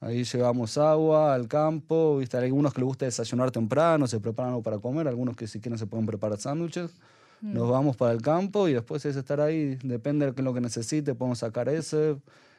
Ahí 0.00 0.24
llevamos 0.24 0.78
agua 0.78 1.34
al 1.34 1.48
campo. 1.48 2.18
¿viste? 2.18 2.36
Hay 2.36 2.44
algunos 2.44 2.72
que 2.72 2.80
les 2.80 2.86
gusta 2.86 3.04
desayunar 3.04 3.50
temprano, 3.50 4.06
se 4.06 4.20
preparan 4.20 4.50
algo 4.52 4.62
para 4.62 4.78
comer. 4.78 5.08
Algunos 5.08 5.36
que 5.36 5.46
si 5.46 5.60
quieren 5.60 5.78
se 5.78 5.86
pueden 5.86 6.06
preparar 6.06 6.38
sándwiches. 6.38 6.92
Nos 7.42 7.70
vamos 7.70 7.96
para 7.96 8.12
el 8.12 8.20
campo 8.20 8.68
y 8.68 8.74
después 8.74 9.04
es 9.06 9.16
estar 9.16 9.40
ahí. 9.40 9.76
Depende 9.82 10.30
de 10.30 10.42
lo 10.42 10.52
que 10.52 10.60
necesite, 10.60 11.14
podemos 11.14 11.38
sacar 11.38 11.68
ese, 11.68 12.16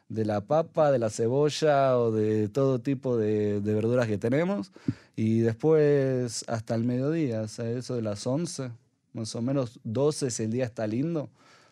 de 0.09 0.25
la 0.25 0.41
papa, 0.41 0.91
de 0.91 0.99
la 0.99 1.09
cebolla 1.09 1.97
o 1.97 2.11
de 2.11 2.49
todo 2.49 2.79
tipo 2.79 3.17
de, 3.17 3.61
de 3.61 3.73
verduras 3.73 4.07
que 4.07 4.17
tenemos. 4.17 4.71
Y 5.15 5.39
después 5.39 6.43
hasta 6.47 6.75
el 6.75 6.83
mediodía, 6.83 7.41
o 7.41 7.47
sea, 7.47 7.69
eso 7.69 7.95
de 7.95 8.01
las 8.01 8.25
11, 8.25 8.71
más 9.13 9.35
o 9.35 9.41
menos 9.41 9.79
12 9.83 10.31
si 10.31 10.43
el 10.43 10.51
día 10.51 10.65
está 10.65 10.87
lindo. 10.87 11.29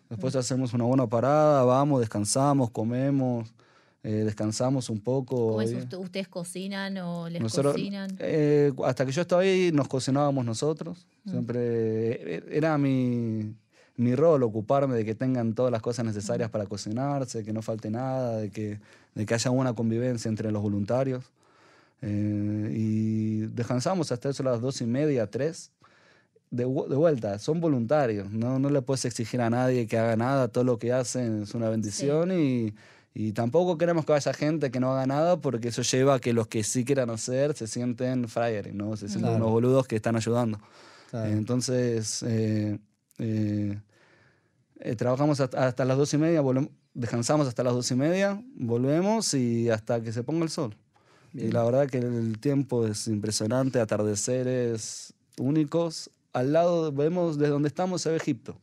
Después 0.09 0.35
hacemos 0.35 0.73
una 0.73 0.85
buena 0.85 1.07
parada, 1.07 1.63
vamos, 1.63 1.99
descansamos, 1.99 2.71
comemos, 2.71 3.53
eh, 4.03 4.23
descansamos 4.25 4.89
un 4.89 5.01
poco. 5.01 5.47
¿Cómo 5.47 5.61
es? 5.61 5.73
Ust- 5.73 5.99
¿Ustedes 5.99 6.27
cocinan 6.27 6.97
o 6.99 7.27
les 7.29 7.41
nosotros, 7.41 7.73
cocinan? 7.73 8.09
eh, 8.19 8.71
hasta 8.85 9.05
que 9.05 9.11
yo 9.11 9.21
estaba 9.21 9.41
ahí 9.41 9.71
nos 9.73 9.87
cocinábamos 9.87 10.45
nosotros. 10.45 11.05
Siempre 11.29 11.59
eh, 12.37 12.43
era 12.51 12.77
mi, 12.77 13.53
mi 13.97 14.15
rol 14.15 14.43
ocuparme 14.43 14.95
de 14.95 15.03
que 15.05 15.15
tengan 15.15 15.53
todas 15.53 15.71
las 15.71 15.81
cosas 15.81 16.05
necesarias 16.05 16.49
para 16.49 16.65
cocinarse, 16.65 17.43
que 17.43 17.51
no 17.53 17.61
falte 17.61 17.89
nada, 17.89 18.37
de 18.37 18.49
que, 18.49 18.79
de 19.15 19.25
que 19.25 19.33
haya 19.33 19.51
buena 19.51 19.73
convivencia 19.73 20.29
entre 20.29 20.51
los 20.51 20.61
voluntarios. 20.61 21.25
Eh, 22.01 22.71
y 22.73 23.39
descansamos 23.47 24.11
hasta 24.11 24.29
eso 24.29 24.43
a 24.43 24.45
las 24.51 24.61
dos 24.61 24.79
y 24.81 24.85
media, 24.85 25.27
tres. 25.29 25.71
De, 26.51 26.63
de 26.63 26.65
vuelta, 26.95 27.37
son 27.37 27.61
voluntarios, 27.61 28.31
¿no? 28.31 28.57
no 28.57 28.71
le 28.71 28.81
puedes 28.81 29.05
exigir 29.05 29.39
a 29.39 29.51
nadie 29.51 29.85
que 29.85 29.99
haga 29.99 30.15
nada, 30.15 30.47
todo 30.47 30.63
lo 30.63 30.79
que 30.79 30.91
hacen 30.91 31.43
es 31.43 31.53
una 31.53 31.69
bendición 31.69 32.31
y, 32.31 32.73
y 33.21 33.33
tampoco 33.33 33.77
queremos 33.77 34.05
que 34.05 34.13
vaya 34.13 34.31
gente 34.31 34.71
que 34.71 34.79
no 34.79 34.93
haga 34.93 35.05
nada 35.05 35.41
porque 35.41 35.67
eso 35.67 35.81
lleva 35.81 36.13
a 36.13 36.19
que 36.19 36.31
los 36.31 36.47
que 36.47 36.63
sí 36.63 36.85
quieran 36.85 37.09
hacer 37.09 37.53
se 37.53 37.67
sienten 37.67 38.29
frailes, 38.29 38.73
¿no? 38.73 38.95
Se 38.95 39.09
sienten 39.09 39.31
Claro. 39.31 39.35
unos 39.35 39.51
boludos 39.51 39.87
que 39.87 39.97
están 39.97 40.15
ayudando. 40.15 40.57
Claro. 41.09 41.29
Entonces, 41.29 42.23
eh, 42.23 42.79
eh, 43.17 43.77
eh, 44.79 44.95
trabajamos 44.95 45.41
hasta, 45.41 45.67
hasta 45.67 45.83
las 45.83 45.97
dos 45.97 46.13
y 46.13 46.17
media, 46.17 46.41
descansamos 46.93 47.45
hasta 47.45 47.61
las 47.61 47.73
dos 47.73 47.91
y 47.91 47.95
media, 47.95 48.41
volvemos 48.55 49.33
y 49.33 49.69
hasta 49.69 50.01
que 50.01 50.13
se 50.13 50.23
ponga 50.23 50.45
el 50.45 50.49
sol. 50.49 50.77
Y 51.33 51.51
la 51.51 51.65
verdad 51.65 51.89
que 51.89 51.97
el 51.97 52.39
tiempo 52.39 52.87
es 52.87 53.05
impresionante, 53.09 53.81
atardeceres 53.81 55.13
únicos. 55.37 56.09
Al 56.31 56.53
lado 56.53 56.93
vemos 56.93 57.37
desde 57.37 57.51
donde 57.51 57.67
estamos 57.67 58.01
se 58.01 58.11
ve 58.11 58.15
Egipto. 58.15 58.55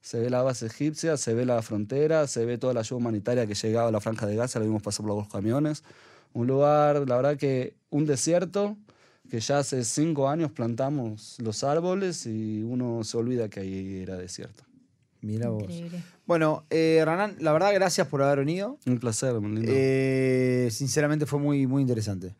Se 0.00 0.18
ve 0.18 0.30
la 0.30 0.42
base 0.42 0.66
egipcia, 0.66 1.16
se 1.16 1.34
ve 1.34 1.44
la 1.44 1.60
frontera, 1.62 2.26
se 2.26 2.44
ve 2.44 2.58
toda 2.58 2.72
la 2.72 2.80
ayuda 2.80 2.96
humanitaria 2.96 3.46
que 3.46 3.54
llegaba 3.54 3.88
a 3.88 3.92
la 3.92 4.00
franja 4.00 4.26
de 4.26 4.36
Gaza, 4.36 4.58
la 4.58 4.64
vimos 4.64 4.82
pasar 4.82 5.06
por 5.06 5.16
los 5.16 5.28
camiones. 5.28 5.84
Un 6.32 6.46
lugar, 6.46 7.08
la 7.08 7.16
verdad 7.16 7.36
que 7.36 7.74
un 7.90 8.06
desierto, 8.06 8.76
que 9.30 9.40
ya 9.40 9.58
hace 9.58 9.84
cinco 9.84 10.28
años 10.28 10.50
plantamos 10.50 11.36
los 11.40 11.64
árboles 11.64 12.26
y 12.26 12.62
uno 12.62 13.04
se 13.04 13.16
olvida 13.16 13.48
que 13.48 13.60
ahí 13.60 14.00
era 14.02 14.16
desierto. 14.16 14.64
Mira 15.22 15.50
vos. 15.50 15.64
Increíble. 15.64 16.02
Bueno, 16.26 16.64
eh, 16.70 17.02
Ranán, 17.04 17.36
la 17.40 17.52
verdad, 17.52 17.74
gracias 17.74 18.06
por 18.06 18.22
haber 18.22 18.40
venido. 18.40 18.78
Un 18.86 18.98
placer, 18.98 19.34
muy 19.40 19.56
lindo. 19.56 19.72
Eh, 19.74 20.68
sinceramente 20.70 21.26
fue 21.26 21.38
muy, 21.38 21.66
muy 21.66 21.82
interesante. 21.82 22.34